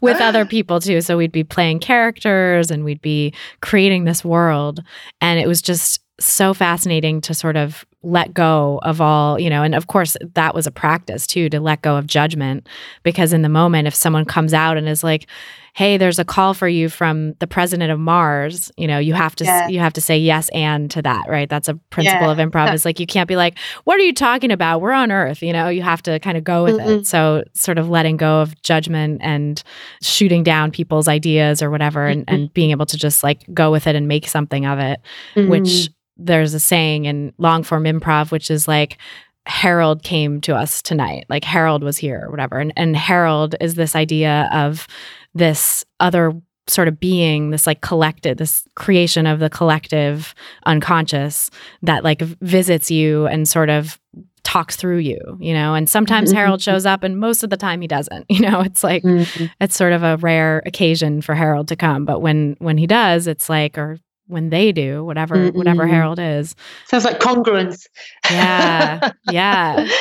[0.00, 0.48] with other ah.
[0.48, 1.00] people too.
[1.00, 4.82] So we'd be playing characters and we'd be creating this world,
[5.20, 9.62] and it was just so fascinating to sort of let go of all, you know,
[9.62, 12.68] and of course that was a practice too to let go of judgment.
[13.02, 15.26] Because in the moment if someone comes out and is like,
[15.74, 19.34] "Hey, there's a call for you from the president of Mars," you know, you have
[19.36, 19.68] to yeah.
[19.68, 21.48] you have to say yes and to that, right?
[21.48, 22.32] That's a principle yeah.
[22.32, 22.72] of improv.
[22.74, 24.80] Is like you can't be like, "What are you talking about?
[24.80, 26.90] We're on earth," you know, you have to kind of go with mm-hmm.
[27.00, 27.06] it.
[27.06, 29.62] So sort of letting go of judgment and
[30.02, 32.34] shooting down people's ideas or whatever and, mm-hmm.
[32.34, 35.00] and being able to just like go with it and make something of it,
[35.34, 35.50] mm-hmm.
[35.50, 38.98] which there's a saying in long form improv, which is like,
[39.46, 41.24] Harold came to us tonight.
[41.28, 42.60] Like Harold was here or whatever.
[42.60, 44.86] And and Harold is this idea of
[45.34, 46.32] this other
[46.68, 50.34] sort of being, this like collected, this creation of the collective
[50.66, 51.50] unconscious
[51.82, 53.98] that like visits you and sort of
[54.44, 55.74] talks through you, you know.
[55.74, 56.38] And sometimes mm-hmm.
[56.38, 58.26] Harold shows up and most of the time he doesn't.
[58.32, 59.46] You know, it's like mm-hmm.
[59.60, 62.04] it's sort of a rare occasion for Harold to come.
[62.04, 65.56] But when when he does, it's like or when they do whatever mm-hmm.
[65.56, 66.56] whatever Harold is.
[66.88, 67.86] Sounds like congruence.
[68.30, 69.12] Yeah.
[69.30, 69.88] Yeah.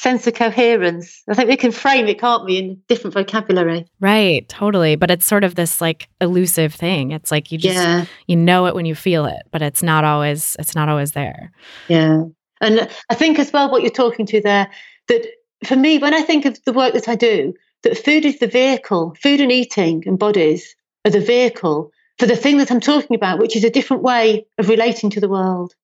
[0.00, 1.22] Sense of coherence.
[1.28, 3.84] I think we can frame it, can't we, in different vocabulary.
[4.00, 4.96] Right, totally.
[4.96, 7.10] But it's sort of this like elusive thing.
[7.10, 8.06] It's like you just yeah.
[8.26, 11.52] you know it when you feel it, but it's not always it's not always there.
[11.88, 12.22] Yeah.
[12.62, 14.70] And I think as well what you're talking to there,
[15.08, 15.26] that
[15.66, 18.46] for me, when I think of the work that I do, that food is the
[18.46, 20.74] vehicle, food and eating and bodies
[21.04, 24.46] are the vehicle for the thing that I'm talking about, which is a different way
[24.56, 25.74] of relating to the world,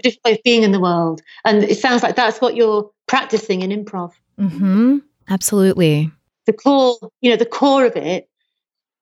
[0.00, 1.22] a different way of being in the world.
[1.44, 4.12] And it sounds like that's what you're practicing in improv.
[4.38, 4.98] Mm-hmm.
[5.28, 6.12] Absolutely.
[6.46, 8.30] The core, you know, the core of it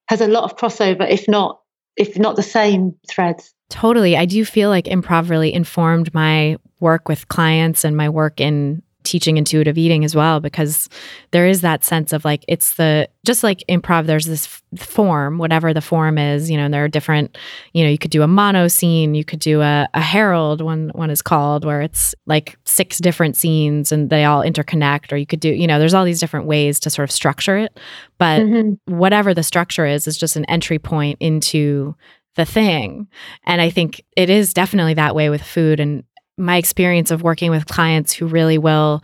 [0.08, 1.60] has a lot of crossover, if not,
[1.94, 3.54] if not the same threads.
[3.68, 4.16] Totally.
[4.16, 8.82] I do feel like improv really informed my work with clients and my work in
[9.08, 10.86] teaching intuitive eating as well because
[11.30, 15.72] there is that sense of like it's the just like improv there's this form whatever
[15.72, 17.38] the form is you know and there are different
[17.72, 20.90] you know you could do a mono scene you could do a, a Harold one
[20.94, 25.26] one is called where it's like six different scenes and they all interconnect or you
[25.26, 27.80] could do you know there's all these different ways to sort of structure it
[28.18, 28.94] but mm-hmm.
[28.94, 31.94] whatever the structure is is just an entry point into
[32.38, 33.08] the thing.
[33.44, 35.80] And I think it is definitely that way with food.
[35.80, 36.04] And
[36.38, 39.02] my experience of working with clients who really will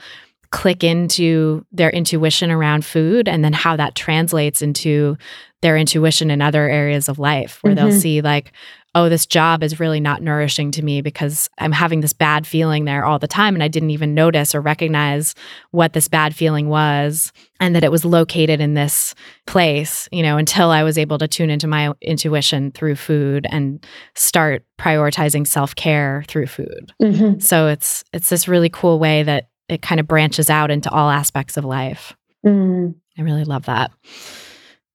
[0.51, 5.17] click into their intuition around food and then how that translates into
[5.63, 7.89] their intuition in other areas of life where mm-hmm.
[7.89, 8.53] they'll see like
[8.95, 12.85] oh, this job is really not nourishing to me because I'm having this bad feeling
[12.85, 13.55] there all the time.
[13.55, 15.35] And I didn't even notice or recognize
[15.73, 19.15] what this bad feeling was and that it was located in this
[19.47, 23.85] place, you know, until I was able to tune into my intuition through food and
[24.15, 26.93] start prioritizing self-care through food.
[27.03, 27.41] Mm-hmm.
[27.41, 31.11] So it's it's this really cool way that it kind of branches out into all
[31.11, 32.15] aspects of life.
[32.47, 32.95] Mm.
[33.19, 33.91] I really love that.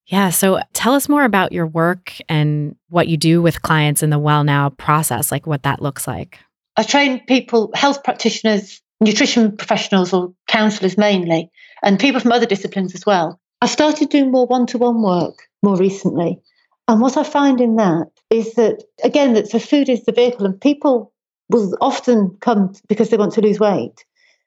[0.10, 0.32] Yeah.
[0.32, 4.18] So tell us more about your work and what you do with clients in the
[4.18, 6.40] Well Now process, like what that looks like.
[6.76, 11.52] I train people, health practitioners, nutrition professionals, or counselors mainly,
[11.84, 13.40] and people from other disciplines as well.
[13.62, 16.40] I started doing more one to one work more recently.
[16.88, 20.46] And what I find in that is that, again, that so food is the vehicle,
[20.46, 21.14] and people
[21.50, 24.06] will often come because they want to lose weight,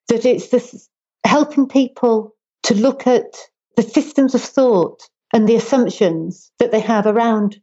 [0.09, 0.89] that it's this
[1.25, 2.35] helping people
[2.65, 3.37] to look at
[3.77, 7.61] the systems of thought and the assumptions that they have around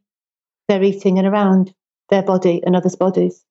[0.68, 1.74] their eating and around
[2.08, 3.44] their body and others' bodies.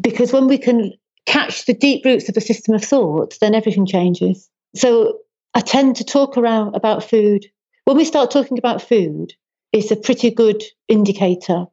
[0.00, 0.92] Because when we can
[1.26, 4.48] catch the deep roots of the system of thought, then everything changes.
[4.74, 5.18] So
[5.54, 7.46] I tend to talk around about food.
[7.84, 9.32] When we start talking about food,
[9.72, 11.66] it's a pretty good indicator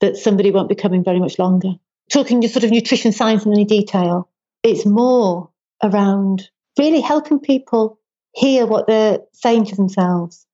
[0.00, 1.74] that somebody won't be coming very much longer.
[2.10, 4.30] Talking to sort of nutrition science in any detail,
[4.62, 5.50] it's more
[5.82, 7.98] around really helping people
[8.32, 10.46] hear what they're saying to themselves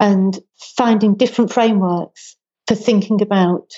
[0.00, 0.38] and
[0.76, 2.36] finding different frameworks
[2.66, 3.72] for thinking about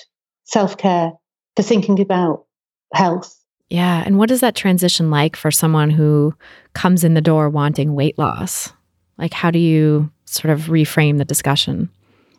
[0.45, 1.11] self care,
[1.55, 2.45] for thinking about
[2.93, 3.33] health.
[3.69, 4.03] Yeah.
[4.05, 6.33] And what is that transition like for someone who
[6.73, 8.71] comes in the door wanting weight loss?
[9.17, 11.89] Like, how do you sort of reframe the discussion?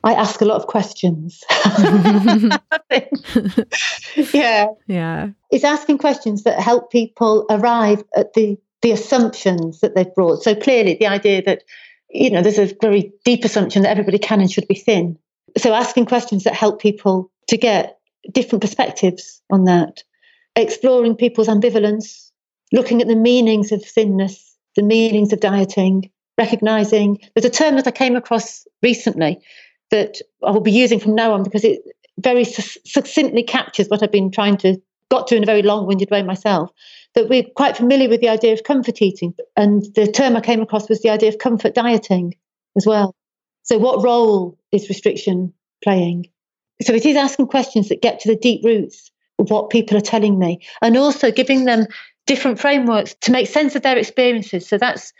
[0.04, 1.42] I ask a lot of questions.
[4.32, 4.68] yeah.
[4.86, 5.30] Yeah.
[5.50, 10.42] It's asking questions that help people arrive at the, the assumptions that they've brought.
[10.42, 11.64] So clearly, the idea that
[12.10, 15.18] you know, there's a very deep assumption that everybody can and should be thin.
[15.56, 17.98] So asking questions that help people to get
[18.32, 20.02] different perspectives on that.
[20.56, 22.30] exploring people's ambivalence,
[22.72, 27.86] looking at the meanings of thinness, the meanings of dieting, recognizing there's a term that
[27.86, 29.40] I came across recently
[29.90, 31.80] that I will be using from now on because it
[32.18, 34.80] very succinctly captures what I've been trying to
[35.10, 36.70] got to in a very long-winded way myself.
[37.18, 40.60] That we're quite familiar with the idea of comfort eating, and the term I came
[40.60, 42.36] across was the idea of comfort dieting
[42.76, 43.12] as well.
[43.64, 45.52] So, what role is restriction
[45.82, 46.28] playing?
[46.80, 49.10] So, it is asking questions that get to the deep roots
[49.40, 51.86] of what people are telling me, and also giving them
[52.28, 54.68] different frameworks to make sense of their experiences.
[54.68, 55.12] So, that's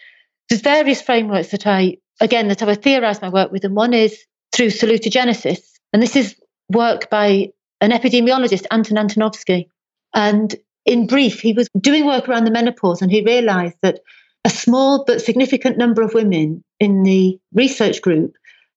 [0.49, 4.25] there's various frameworks that I, again, that I've theorized my work with, and one is
[4.53, 5.59] through salutogenesis.
[5.93, 6.37] And this is
[6.69, 7.49] work by
[7.81, 9.67] an epidemiologist, Aaron Antonovsky.
[10.15, 10.55] And
[10.89, 14.01] in brief, he was doing work around the menopause and he realized that
[14.45, 18.35] a small but significant number of women in the research group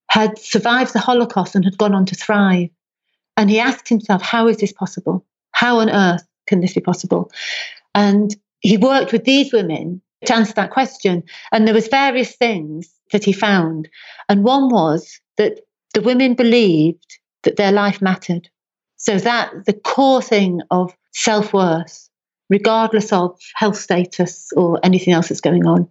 [0.09, 2.69] had survived the Holocaust and had gone on to thrive.
[3.37, 5.25] And he asked himself, how is this possible?
[5.53, 7.31] How on earth can this be possible?
[7.95, 11.23] And he worked with these women to answer that question.
[11.53, 13.87] And there was various things that he found.
[14.27, 15.61] And one was that
[15.93, 18.49] the women believed that their life mattered.
[18.97, 22.09] So that the core thing of self-worth,
[22.49, 25.87] regardless of health status or anything else that's going on.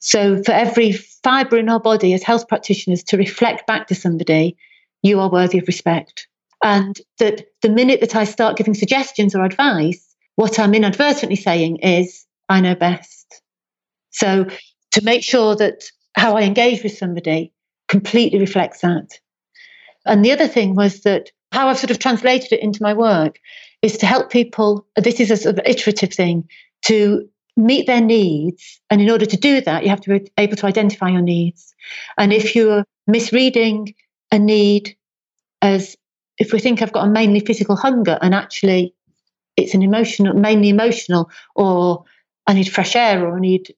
[0.00, 4.56] So for every fibre in our body as health practitioners to reflect back to somebody,
[5.02, 6.28] you are worthy of respect.
[6.62, 11.78] And that the minute that I start giving suggestions or advice, what I'm inadvertently saying
[11.78, 13.42] is, I know best.
[14.10, 14.46] So
[14.92, 15.84] to make sure that
[16.16, 17.52] how I engage with somebody
[17.88, 19.18] completely reflects that.
[20.06, 23.38] And the other thing was that how I've sort of translated it into my work
[23.84, 24.86] is to help people.
[24.96, 26.48] This is a sort of iterative thing
[26.86, 28.80] to meet their needs.
[28.90, 31.74] And in order to do that, you have to be able to identify your needs.
[32.16, 33.94] And if you're misreading
[34.32, 34.96] a need
[35.60, 35.96] as
[36.38, 38.94] if we think I've got a mainly physical hunger and actually
[39.56, 42.04] it's an emotional, mainly emotional, or
[42.46, 43.74] I need fresh air or I need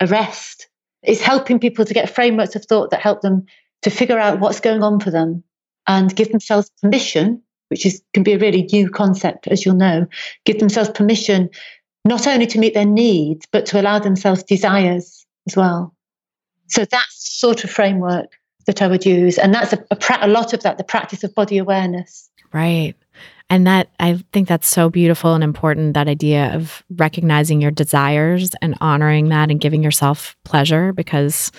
[0.00, 0.68] a rest,
[1.02, 3.46] it's helping people to get frameworks of thought that help them
[3.82, 5.44] to figure out what's going on for them
[5.86, 10.06] and give themselves permission, which is can be a really new concept, as you'll know,
[10.44, 11.50] give themselves permission
[12.04, 15.92] not only to meet their needs, but to allow themselves desires as well.
[16.68, 19.38] So that's sort of framework that I would use.
[19.38, 22.30] And that's a, a, a lot of that, the practice of body awareness.
[22.52, 22.94] Right.
[23.48, 28.50] And that I think that's so beautiful and important that idea of recognizing your desires
[28.60, 31.52] and honoring that and giving yourself pleasure because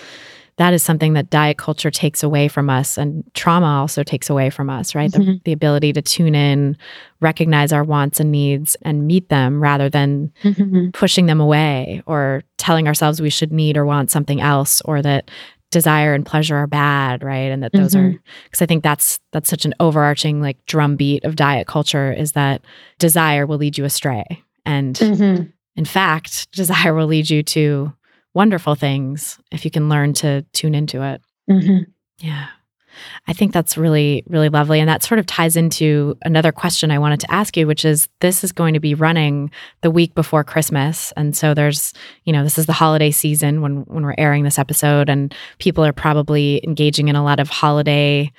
[0.58, 4.50] that is something that diet culture takes away from us and trauma also takes away
[4.50, 5.10] from us, right?
[5.10, 5.30] Mm-hmm.
[5.30, 6.76] The, the, ability to tune in,
[7.20, 10.90] recognize our wants and needs and meet them rather than mm-hmm.
[10.90, 15.30] pushing them away or telling ourselves we should need or want something else or that
[15.70, 17.52] desire and pleasure are bad, right?
[17.52, 18.16] And that those mm-hmm.
[18.16, 22.32] are because I think that's that's such an overarching like drumbeat of diet culture is
[22.32, 22.62] that
[22.98, 24.24] desire will lead you astray.
[24.66, 25.44] And mm-hmm.
[25.76, 27.92] in fact, desire will lead you to
[28.38, 31.20] wonderful things if you can learn to tune into it.
[31.50, 31.90] Mm-hmm.
[32.20, 32.46] Yeah.
[33.26, 34.78] I think that's really, really lovely.
[34.78, 38.08] And that sort of ties into another question I wanted to ask you, which is
[38.20, 39.50] this is going to be running
[39.82, 41.12] the week before Christmas.
[41.16, 41.92] And so there's,
[42.26, 45.84] you know, this is the holiday season when when we're airing this episode, and people
[45.84, 48.30] are probably engaging in a lot of holiday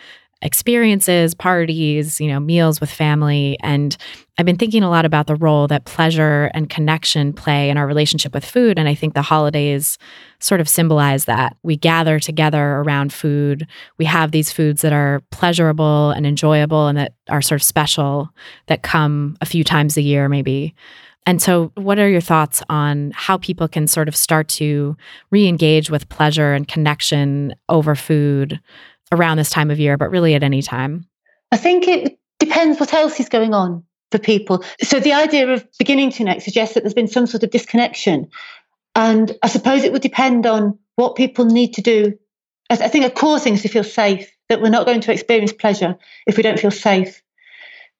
[0.42, 3.58] experiences, parties, you know, meals with family.
[3.62, 3.96] And
[4.38, 7.86] I've been thinking a lot about the role that pleasure and connection play in our
[7.86, 8.80] relationship with food.
[8.80, 9.98] And I think the holidays
[10.40, 11.58] sort of symbolize that.
[11.64, 13.68] We gather together around food.
[13.98, 18.30] We have these foods that are pleasurable and enjoyable and that are sort of special
[18.68, 20.74] that come a few times a year, maybe.
[21.26, 24.96] And so, what are your thoughts on how people can sort of start to
[25.32, 28.60] re engage with pleasure and connection over food
[29.12, 31.06] around this time of year, but really at any time?
[31.52, 34.64] I think it depends what else is going on for people.
[34.82, 38.30] So the idea of beginning to next suggests that there's been some sort of disconnection.
[38.96, 42.18] And I suppose it would depend on what people need to do.
[42.70, 45.54] I think a core thing is to feel safe, that we're not going to experience
[45.54, 45.96] pleasure
[46.28, 47.22] if we don't feel safe.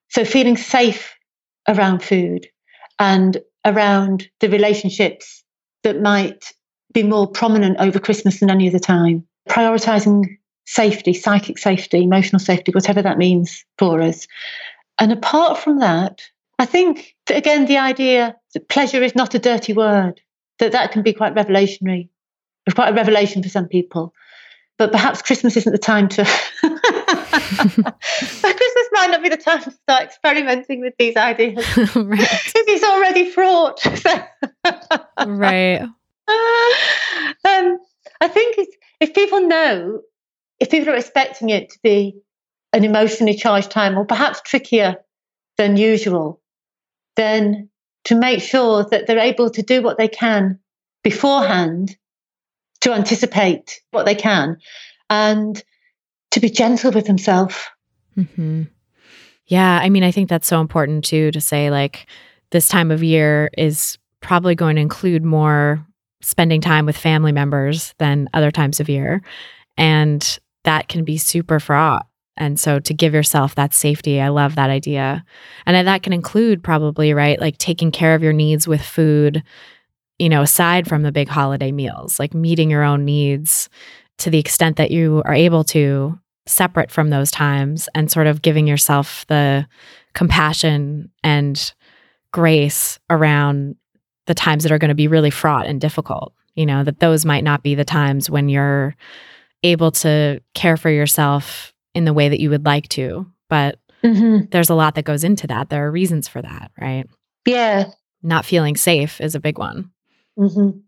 [0.10, 1.16] So feeling safe
[1.68, 2.48] around food
[3.00, 5.44] and around the relationships
[5.84, 6.54] that might
[6.94, 9.26] be more prominent over Christmas than any other time.
[9.48, 10.38] Prioritizing
[10.70, 14.28] safety, psychic safety, emotional safety, whatever that means for us.
[15.00, 16.22] And apart from that,
[16.60, 20.22] I think that again, the idea that pleasure is not a dirty word,
[20.60, 22.10] that that can be quite revelationary,
[22.76, 24.14] quite a revelation for some people.
[24.78, 26.24] But perhaps Christmas isn't the time to.
[26.60, 26.90] Christmas
[28.92, 31.66] might not be the time to start experimenting with these ideas.
[31.96, 32.52] right.
[32.56, 33.84] It's already fraught.
[35.26, 35.82] right.
[35.82, 37.80] Um,
[38.22, 38.68] I think
[39.00, 40.02] if people know
[40.60, 42.16] if people are expecting it to be
[42.74, 44.98] an emotionally charged time or perhaps trickier
[45.58, 46.42] than usual,
[47.16, 47.70] then
[48.06, 50.60] to make sure that they're able to do what they can
[51.04, 51.98] beforehand
[52.82, 54.58] to anticipate what they can
[55.10, 55.64] and
[56.32, 57.58] to be gentle with themselves.
[58.18, 58.64] Mm-hmm.
[59.48, 59.80] Yeah.
[59.82, 62.08] I mean, I think that's so important too to say, like,
[62.52, 65.86] this time of year is probably going to include more
[66.22, 69.22] spending time with family members than other times of year.
[69.78, 72.06] And that can be super fraught.
[72.38, 75.26] And so to give yourself that safety, I love that idea.
[75.66, 79.44] And that can include probably, right, like taking care of your needs with food,
[80.18, 83.70] you know, aside from the big holiday meals, like meeting your own needs
[84.20, 88.42] to the extent that you are able to, separate from those times, and sort of
[88.42, 89.68] giving yourself the
[90.14, 91.74] compassion and
[92.32, 93.76] grace around
[94.26, 96.34] the times that are going to be really fraught and difficult.
[96.56, 98.96] You know, that those might not be the times when you're
[99.64, 103.26] able to care for yourself in the way that you would like to.
[103.50, 104.46] But mm-hmm.
[104.52, 105.70] there's a lot that goes into that.
[105.70, 107.08] There are reasons for that, right?
[107.46, 107.90] Yeah.
[108.22, 109.92] Not feeling safe is a big one.
[110.38, 110.80] Mm-hmm.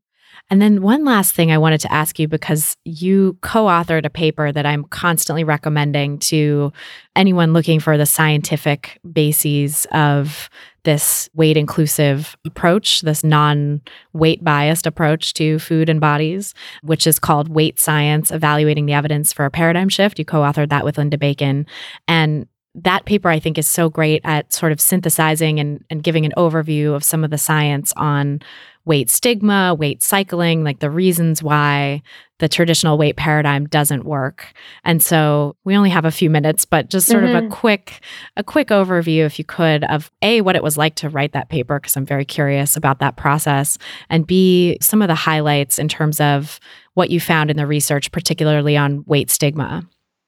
[0.49, 4.09] And then one last thing I wanted to ask you because you co authored a
[4.09, 6.74] paper that I'm constantly recommending to
[7.15, 10.49] anyone looking for the scientific bases of
[10.84, 13.82] this weight inclusive approach, this non
[14.13, 19.32] weight biased approach to food and bodies, which is called Weight Science Evaluating the Evidence
[19.32, 20.19] for a Paradigm Shift.
[20.19, 21.65] You co authored that with Linda Bacon.
[22.07, 26.25] And that paper I think is so great at sort of synthesizing and, and giving
[26.25, 28.41] an overview of some of the science on
[28.86, 32.01] weight stigma, weight cycling, like the reasons why
[32.39, 34.51] the traditional weight paradigm doesn't work.
[34.84, 37.36] And so we only have a few minutes, but just sort mm-hmm.
[37.36, 37.53] of a mm-hmm.
[37.53, 38.01] quick
[38.36, 41.49] a quick overview if you could of A what it was like to write that
[41.49, 43.77] paper because I'm very curious about that process
[44.09, 46.59] and B some of the highlights in terms of
[46.95, 49.88] what you found in the research particularly on weight stigma.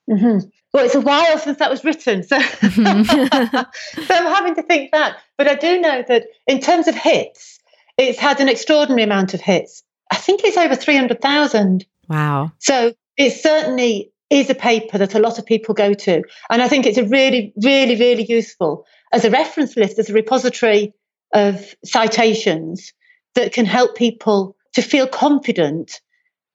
[0.10, 0.48] Mm-hmm.
[0.74, 4.02] Well, it's a while since that was written, so, mm-hmm.
[4.04, 5.18] so I'm having to think back.
[5.38, 7.53] But I do know that in terms of hits,
[7.98, 9.84] it's had an extraordinary amount of hits.
[10.12, 11.86] I think it's over 300,000.
[12.10, 12.52] Wow.
[12.60, 16.24] So it certainly is a paper that a lot of people go to.
[16.50, 20.14] And I think it's a really, really, really useful as a reference list, as a
[20.14, 20.94] repository
[21.34, 22.94] of citations
[23.36, 26.02] that can help people to feel confident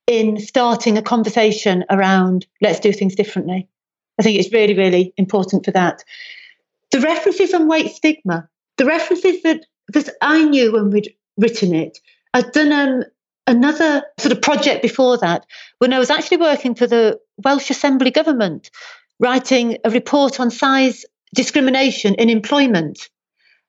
[0.07, 3.67] in starting a conversation around let's do things differently.
[4.19, 6.03] I think it's really, really important for that.
[6.91, 11.97] The references on weight stigma, the references that, that I knew when we'd written it.
[12.33, 13.03] I'd done um,
[13.47, 15.45] another sort of project before that
[15.79, 18.69] when I was actually working for the Welsh Assembly government,
[19.19, 23.09] writing a report on size discrimination in employment.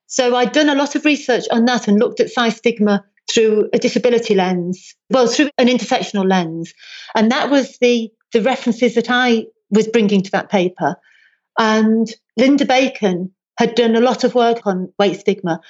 [0.07, 3.68] So I'd done a lot of research on that and looked at size stigma through
[3.73, 6.75] a disability lens, well, through an intersectional lens.
[7.14, 10.97] And that was the, the references that I was bringing to that paper.
[11.59, 15.61] And Linda Bacon had done a lot of work on weight stigma.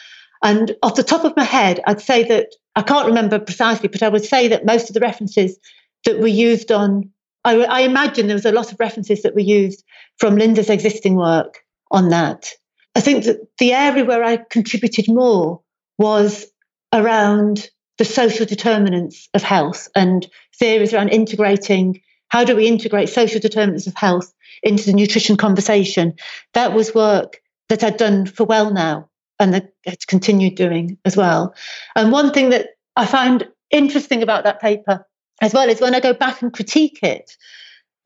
[0.43, 4.03] And off the top of my head, I'd say that I can't remember precisely, but
[4.03, 5.59] I would say that most of the references
[6.05, 7.11] that were used on,
[7.45, 9.85] I, I imagine there was a lot of references that were used
[10.19, 12.53] from Linda's existing work on that.
[12.95, 15.61] I think that the area where I contributed more
[15.99, 16.47] was
[16.93, 17.69] around
[17.99, 20.27] the social determinants of health and
[20.59, 24.33] theories around integrating how do we integrate social determinants of health
[24.63, 26.15] into the nutrition conversation.
[26.55, 29.10] That was work that I'd done for well now
[29.41, 31.55] and it's continued doing as well.
[31.97, 35.07] And one thing that I find interesting about that paper
[35.41, 37.37] as well is when I go back and critique it,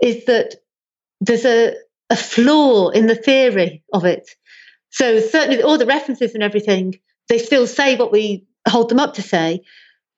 [0.00, 0.54] is that
[1.20, 1.74] there's a,
[2.10, 4.30] a flaw in the theory of it.
[4.90, 9.14] So certainly all the references and everything, they still say what we hold them up
[9.14, 9.62] to say,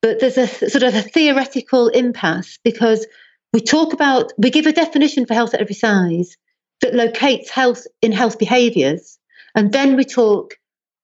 [0.03, 3.07] but there's a sort of a theoretical impasse because
[3.53, 6.37] we talk about we give a definition for health at every size
[6.83, 9.19] that locates health in health behaviors,
[9.55, 10.59] and then we talk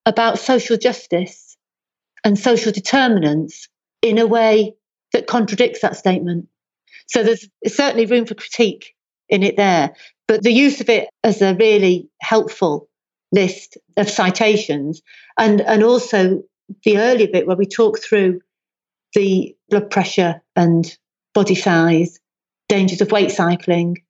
[0.06, 1.56] about social justice
[2.24, 3.68] and social determinants
[4.00, 4.74] in a way
[5.12, 6.48] that contradicts that statement.
[7.06, 8.94] So there's certainly room for critique
[9.28, 9.94] in it there.
[10.28, 12.88] But the use of it as a really helpful
[13.32, 15.02] list of citations
[15.38, 16.42] and, and also
[16.84, 18.40] the earlier bit where we talk through
[19.14, 20.96] the blood pressure and
[21.34, 22.18] body size,
[22.68, 24.02] dangers of weight cycling,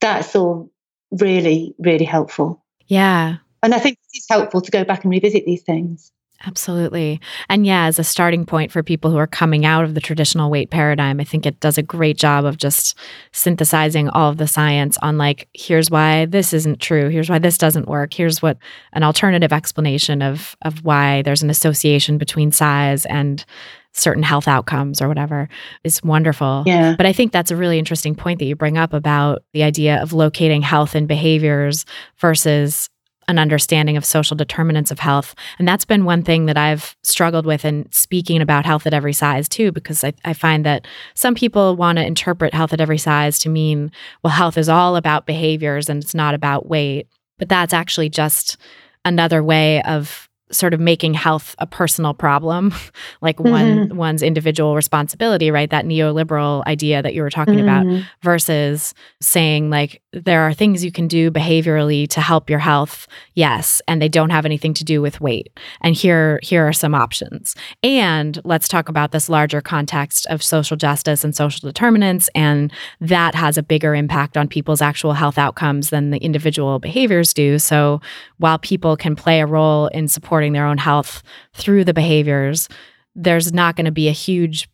[0.00, 0.70] that's all
[1.10, 2.64] really, really helpful.
[2.86, 3.36] Yeah.
[3.62, 6.12] And I think it's helpful to go back and revisit these things.
[6.46, 7.20] Absolutely.
[7.48, 10.50] And yeah, as a starting point for people who are coming out of the traditional
[10.50, 12.96] weight paradigm, I think it does a great job of just
[13.32, 17.08] synthesizing all of the science on like, here's why this isn't true.
[17.08, 18.14] Here's why this doesn't work.
[18.14, 18.56] Here's what
[18.92, 23.44] an alternative explanation of of why there's an association between size and
[23.92, 25.48] certain health outcomes or whatever
[25.82, 26.62] is wonderful.
[26.66, 26.94] Yeah.
[26.96, 30.00] But I think that's a really interesting point that you bring up about the idea
[30.00, 31.84] of locating health and behaviors
[32.20, 32.88] versus
[33.28, 35.34] an understanding of social determinants of health.
[35.58, 39.12] And that's been one thing that I've struggled with in speaking about health at every
[39.12, 42.98] size, too, because I, I find that some people want to interpret health at every
[42.98, 43.92] size to mean,
[44.22, 47.06] well, health is all about behaviors and it's not about weight.
[47.38, 48.56] But that's actually just
[49.04, 52.74] another way of sort of making health a personal problem,
[53.20, 53.50] like mm-hmm.
[53.88, 55.70] one one's individual responsibility, right?
[55.70, 57.90] That neoliberal idea that you were talking mm-hmm.
[57.90, 63.06] about versus saying like there are things you can do behaviorally to help your health,
[63.34, 65.50] yes, and they don't have anything to do with weight.
[65.80, 67.54] And here here are some options.
[67.82, 73.34] And let's talk about this larger context of social justice and social determinants and that
[73.34, 77.58] has a bigger impact on people's actual health outcomes than the individual behaviors do.
[77.58, 78.00] So
[78.38, 82.68] while people can play a role in support supporting their own health through the behaviors,
[83.16, 84.68] there's not going to be a huge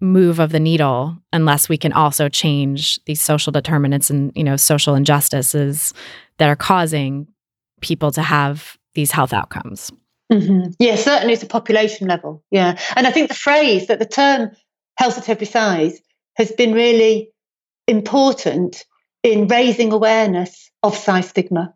[0.00, 4.56] move of the needle unless we can also change these social determinants and you know
[4.56, 5.94] social injustices
[6.38, 7.28] that are causing
[7.80, 9.92] people to have these health outcomes.
[10.32, 10.72] Mm-hmm.
[10.80, 12.42] Yeah, certainly at a population level.
[12.50, 14.50] Yeah, and I think the phrase that the term
[14.98, 16.00] health at every size
[16.36, 17.30] has been really
[17.86, 18.84] important
[19.22, 21.72] in raising awareness of size stigma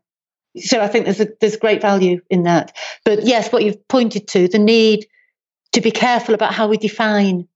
[0.61, 2.77] so I think there's a, there's great value in that.
[3.05, 5.07] But yes, what you've pointed to, the need
[5.73, 7.49] to be careful about how we define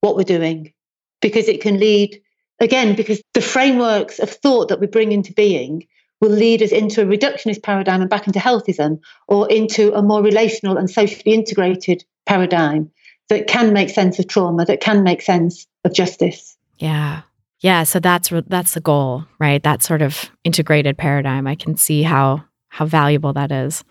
[0.00, 0.72] what we're doing,
[1.20, 2.20] because it can lead
[2.60, 5.86] again, because the frameworks of thought that we bring into being
[6.20, 10.22] will lead us into a reductionist paradigm and back into healthism, or into a more
[10.22, 12.90] relational and socially integrated paradigm
[13.28, 16.56] that can make sense of trauma, that can make sense of justice.
[16.78, 17.22] Yeah.
[17.60, 19.62] Yeah, so that's that's the goal, right?
[19.62, 21.46] That sort of integrated paradigm.
[21.46, 23.82] I can see how how valuable that is.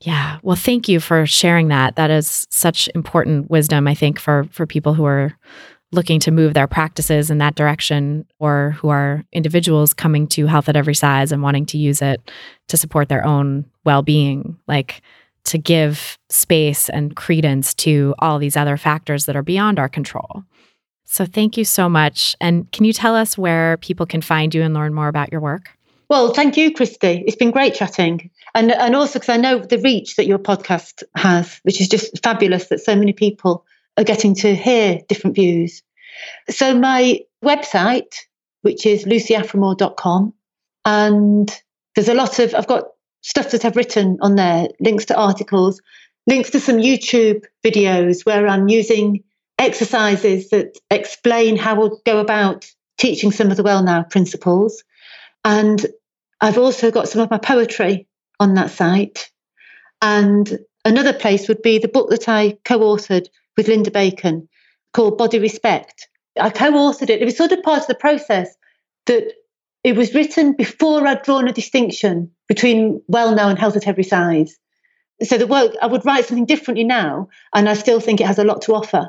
[0.00, 0.38] Yeah.
[0.42, 1.96] Well, thank you for sharing that.
[1.96, 5.36] That is such important wisdom, I think, for for people who are
[5.92, 10.68] looking to move their practices in that direction or who are individuals coming to health
[10.68, 12.30] at every size and wanting to use it
[12.68, 14.58] to support their own well-being.
[14.66, 15.00] Like
[15.44, 20.42] to give space and credence to all these other factors that are beyond our control.
[21.06, 22.36] So thank you so much.
[22.40, 25.40] And can you tell us where people can find you and learn more about your
[25.40, 25.70] work?
[26.08, 27.24] Well, thank you, Christy.
[27.26, 28.30] It's been great chatting.
[28.54, 32.22] And, and also because I know the reach that your podcast has, which is just
[32.22, 33.64] fabulous that so many people
[33.96, 35.82] are getting to hear different views.
[36.50, 38.14] So my website,
[38.62, 40.34] which is lucyaphramor.com,
[40.84, 41.62] and
[41.94, 42.84] there's a lot of, I've got
[43.22, 45.80] stuff that I've written on there, links to articles,
[46.26, 49.24] links to some YouTube videos where I'm using
[49.58, 52.66] exercises that explain how we'll go about
[52.98, 54.82] teaching some of the well now principles.
[55.44, 55.84] And
[56.40, 58.06] I've also got some of my poetry
[58.38, 59.30] on that site.
[60.02, 64.48] And another place would be the book that I co authored with Linda Bacon
[64.92, 66.08] called Body Respect.
[66.38, 67.22] I co authored it.
[67.22, 68.54] It was sort of part of the process
[69.06, 69.32] that
[69.84, 74.04] it was written before I'd drawn a distinction between well now and health at every
[74.04, 74.58] size.
[75.22, 78.38] So the work, I would write something differently now, and I still think it has
[78.38, 79.08] a lot to offer.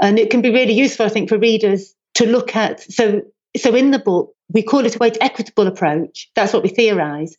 [0.00, 2.80] And it can be really useful, I think, for readers to look at.
[2.92, 3.22] So,
[3.56, 6.30] so in the book, we call it a weight equitable approach.
[6.34, 7.36] That's what we theorize.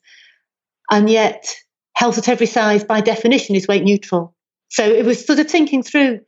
[0.92, 1.56] And yet,
[1.94, 4.36] health at every size, by definition, is weight neutral.
[4.70, 6.22] So it was sort of thinking through.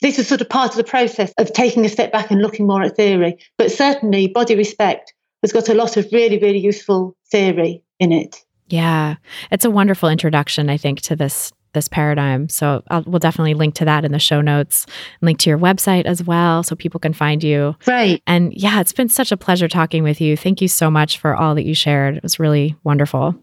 [0.00, 2.66] This was sort of part of the process of taking a step back and looking
[2.66, 3.38] more at theory.
[3.56, 8.42] But certainly, body respect has got a lot of really, really useful theory in it.
[8.68, 9.16] Yeah,
[9.50, 12.48] it's a wonderful introduction, I think, to this this paradigm.
[12.48, 14.86] So I'll, we'll definitely link to that in the show notes,
[15.20, 17.76] link to your website as well, so people can find you.
[17.86, 18.22] Right.
[18.26, 20.36] And yeah, it's been such a pleasure talking with you.
[20.36, 22.16] Thank you so much for all that you shared.
[22.16, 23.34] It was really wonderful.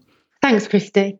[0.42, 1.19] Thanks, Christy.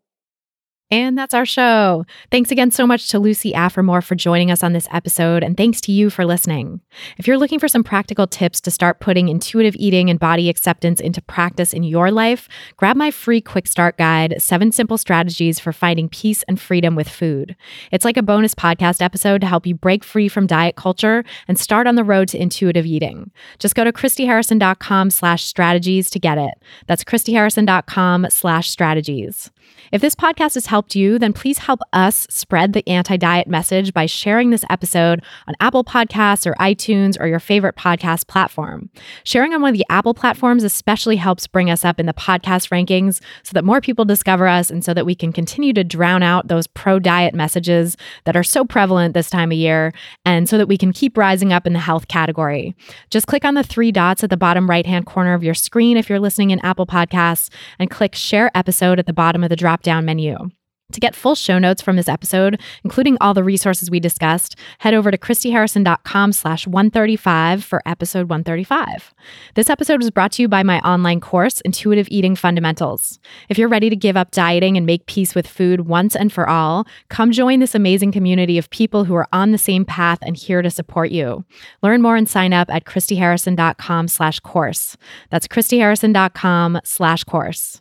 [0.92, 2.04] And that's our show.
[2.32, 5.80] Thanks again so much to Lucy Aphramor for joining us on this episode, and thanks
[5.82, 6.80] to you for listening.
[7.16, 11.00] If you're looking for some practical tips to start putting intuitive eating and body acceptance
[11.00, 15.72] into practice in your life, grab my free quick start guide, Seven Simple Strategies for
[15.72, 17.54] Finding Peace and Freedom with Food.
[17.92, 21.56] It's like a bonus podcast episode to help you break free from diet culture and
[21.56, 23.30] start on the road to intuitive eating.
[23.60, 26.54] Just go to christyharrison.com slash strategies to get it.
[26.88, 29.52] That's christyharrison.com slash strategies.
[29.92, 33.92] If this podcast has helped you, then please help us spread the anti diet message
[33.92, 38.90] by sharing this episode on Apple Podcasts or iTunes or your favorite podcast platform.
[39.24, 42.70] Sharing on one of the Apple platforms especially helps bring us up in the podcast
[42.70, 46.22] rankings so that more people discover us and so that we can continue to drown
[46.22, 49.92] out those pro diet messages that are so prevalent this time of year
[50.24, 52.74] and so that we can keep rising up in the health category.
[53.10, 55.96] Just click on the three dots at the bottom right hand corner of your screen
[55.96, 59.56] if you're listening in Apple Podcasts and click share episode at the bottom of the
[59.56, 60.50] drop down menu.
[60.92, 64.94] To get full show notes from this episode, including all the resources we discussed, head
[64.94, 69.14] over to christyharrison.com slash 135 for episode 135.
[69.54, 73.20] This episode was brought to you by my online course, Intuitive Eating Fundamentals.
[73.48, 76.48] If you're ready to give up dieting and make peace with food once and for
[76.48, 80.36] all, come join this amazing community of people who are on the same path and
[80.36, 81.44] here to support you.
[81.82, 84.96] Learn more and sign up at christyharrison.com slash course.
[85.30, 87.80] That's christyharrison.com slash course.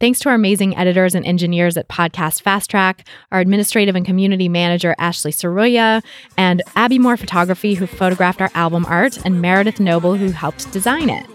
[0.00, 4.48] Thanks to our amazing editors and engineers at Podcast Fast Track, our administrative and community
[4.48, 6.02] manager, Ashley Saroya,
[6.36, 11.10] and Abby Moore Photography, who photographed our album art, and Meredith Noble, who helped design
[11.10, 11.26] it.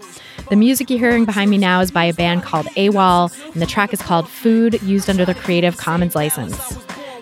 [0.50, 3.66] The music you're hearing behind me now is by a band called AWOL, and the
[3.66, 6.56] track is called Food, used under the Creative Commons license.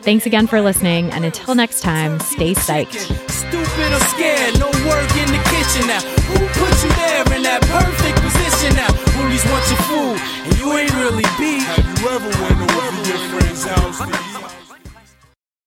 [0.03, 3.11] Thanks again for listening, and until next time, stay psyched
[9.49, 11.63] want your food, and you ain't really beat.
[11.63, 14.30] Have you ever went over your friend's house